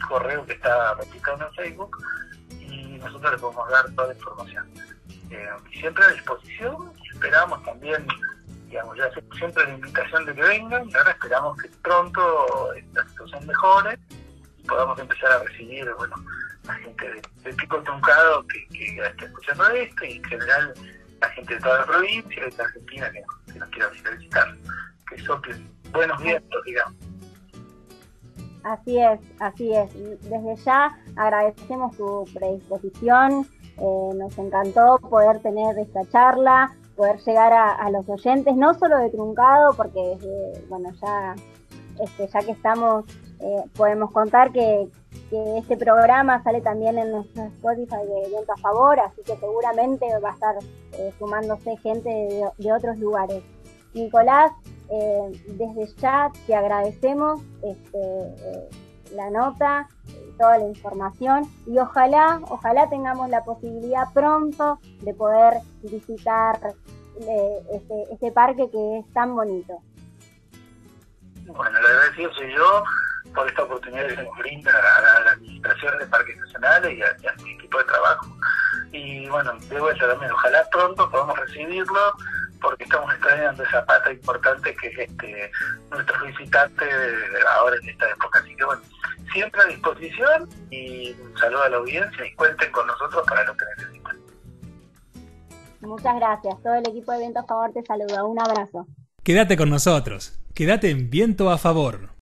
correo 0.07 0.45
que 0.45 0.53
está 0.53 0.93
registrado 0.95 1.47
en 1.47 1.53
Facebook, 1.53 1.97
y 2.59 2.97
nosotros 2.97 3.31
le 3.31 3.37
podemos 3.37 3.69
dar 3.69 3.85
toda 3.95 4.07
la 4.07 4.13
información. 4.13 4.69
Eh, 5.31 5.49
siempre 5.79 6.03
a 6.03 6.09
disposición, 6.09 6.91
esperamos 7.13 7.63
también, 7.63 8.05
digamos, 8.69 8.95
ya 8.97 9.09
siempre 9.35 9.65
la 9.65 9.73
invitación 9.73 10.25
de 10.25 10.35
que 10.35 10.41
vengan, 10.41 10.87
y 10.87 10.95
ahora 10.95 11.11
esperamos 11.11 11.57
que 11.57 11.69
pronto 11.81 12.21
la 12.93 13.07
situación 13.09 13.47
mejore 13.47 13.97
y 14.57 14.63
podamos 14.63 14.99
empezar 14.99 15.31
a 15.31 15.43
recibir, 15.43 15.91
bueno, 15.97 16.15
la 16.65 16.75
gente 16.75 17.21
de, 17.43 17.53
Pico 17.53 17.81
Truncado 17.81 18.45
que, 18.47 18.67
que 18.67 19.01
está 19.01 19.25
escuchando 19.25 19.67
esto, 19.69 20.05
y 20.05 20.17
en 20.17 20.23
general 20.23 20.73
la 21.19 21.29
gente 21.29 21.55
de 21.55 21.59
toda 21.61 21.79
la 21.79 21.85
provincia, 21.85 22.45
de 22.45 22.63
Argentina 22.63 23.11
que, 23.11 23.59
nos 23.59 23.69
quiera 23.69 23.89
visitar, 23.89 24.55
que 25.09 25.19
soplen 25.23 25.69
buenos 25.91 26.21
vientos, 26.21 26.63
digamos. 26.63 26.95
Así 28.63 28.99
es, 28.99 29.19
así 29.39 29.73
es. 29.73 29.93
Desde 30.29 30.55
ya 30.63 30.95
agradecemos 31.15 31.97
tu 31.97 32.25
predisposición. 32.33 33.47
Eh, 33.77 34.09
nos 34.15 34.37
encantó 34.37 34.99
poder 35.09 35.41
tener 35.41 35.79
esta 35.79 36.07
charla, 36.09 36.75
poder 36.99 37.17
llegar 37.21 37.53
a, 37.53 37.89
los 37.91 38.09
oyentes, 38.09 38.57
no 38.57 38.73
solo 38.73 38.97
de 38.97 39.09
Truncado, 39.09 39.71
porque 39.77 40.17
bueno 40.67 40.89
ya, 41.01 41.33
este, 42.03 42.27
ya 42.27 42.39
que 42.41 42.51
estamos, 42.51 43.05
eh, 43.39 43.63
podemos 43.77 44.11
contar 44.11 44.51
que, 44.51 44.89
este 45.31 45.77
programa 45.77 46.43
sale 46.43 46.59
también 46.59 46.97
en 46.97 47.11
nuestro 47.11 47.43
Spotify 47.43 48.03
de 48.05 48.29
Viento 48.29 48.51
a 48.51 48.57
Favor, 48.57 48.99
así 48.99 49.21
que 49.23 49.37
seguramente 49.37 50.05
va 50.23 50.31
a 50.31 50.33
estar 50.33 50.55
eh, 50.93 51.13
sumándose 51.19 51.77
gente 51.77 52.09
de, 52.57 52.73
otros 52.73 52.97
lugares. 52.97 53.43
Nicolás, 53.93 54.51
eh, 54.89 55.31
desde 55.47 55.95
ya 56.01 56.31
te 56.47 56.55
agradecemos 56.55 57.41
este, 57.61 59.15
la 59.15 59.29
nota, 59.29 59.87
toda 60.39 60.57
la 60.57 60.65
información 60.65 61.43
y 61.67 61.77
ojalá, 61.77 62.39
ojalá 62.49 62.89
tengamos 62.89 63.29
la 63.29 63.43
posibilidad 63.43 64.11
pronto 64.13 64.79
de 65.01 65.13
poder 65.13 65.55
visitar 65.83 66.57
este, 67.71 68.13
este 68.13 68.31
parque 68.31 68.69
que 68.71 68.99
es 68.99 69.13
tan 69.13 69.35
bonito. 69.35 69.81
Bueno, 71.45 71.81
le 71.81 71.87
agradecido 71.87 72.33
soy 72.33 72.53
yo 72.53 72.83
por 73.35 73.47
esta 73.47 73.63
oportunidad 73.63 74.07
que 74.07 74.23
nos 74.23 74.37
brinda 74.37 74.71
a 74.71 75.21
la, 75.21 75.31
Administración 75.31 75.99
de 75.99 76.05
Parques 76.07 76.37
Nacionales 76.37 76.97
y 76.97 77.27
a, 77.27 77.33
mi 77.43 77.51
equipo 77.51 77.77
de 77.77 77.83
trabajo. 77.83 78.27
Y 78.91 79.27
bueno, 79.29 79.53
de 79.59 79.79
vuelta 79.79 80.07
también, 80.07 80.31
ojalá 80.31 80.63
pronto 80.71 81.09
podamos 81.09 81.37
recibirlo 81.39 82.13
porque 82.61 82.83
estamos 82.83 83.13
extrañando 83.13 83.63
esa 83.63 83.85
pata 83.85 84.11
importante 84.11 84.75
que 84.75 84.87
es 84.87 84.99
este 84.99 85.51
nuestros 85.91 86.27
visitantes 86.27 86.89
ahora 87.57 87.75
en 87.81 87.89
esta 87.89 88.09
época. 88.09 88.39
Así 88.39 88.55
que 88.55 88.65
bueno, 88.65 88.81
siempre 89.31 89.61
a 89.61 89.67
disposición 89.67 90.49
y 90.69 91.11
un 91.11 91.37
saludo 91.37 91.63
a 91.63 91.69
la 91.69 91.77
audiencia 91.77 92.25
y 92.25 92.33
cuenten 92.35 92.71
con 92.71 92.87
nosotros 92.87 93.25
para 93.27 93.43
lo 93.43 93.55
que 93.55 93.65
necesiten. 93.77 94.19
Muchas 95.81 96.15
gracias. 96.15 96.61
Todo 96.61 96.75
el 96.75 96.87
equipo 96.87 97.11
de 97.11 97.19
Viento 97.19 97.39
a 97.39 97.45
Favor 97.45 97.71
te 97.73 97.83
saluda. 97.83 98.23
Un 98.25 98.39
abrazo. 98.39 98.87
Quédate 99.23 99.57
con 99.57 99.69
nosotros. 99.69 100.39
Quédate 100.53 100.89
en 100.89 101.09
Viento 101.09 101.49
a 101.49 101.57
Favor. 101.57 102.18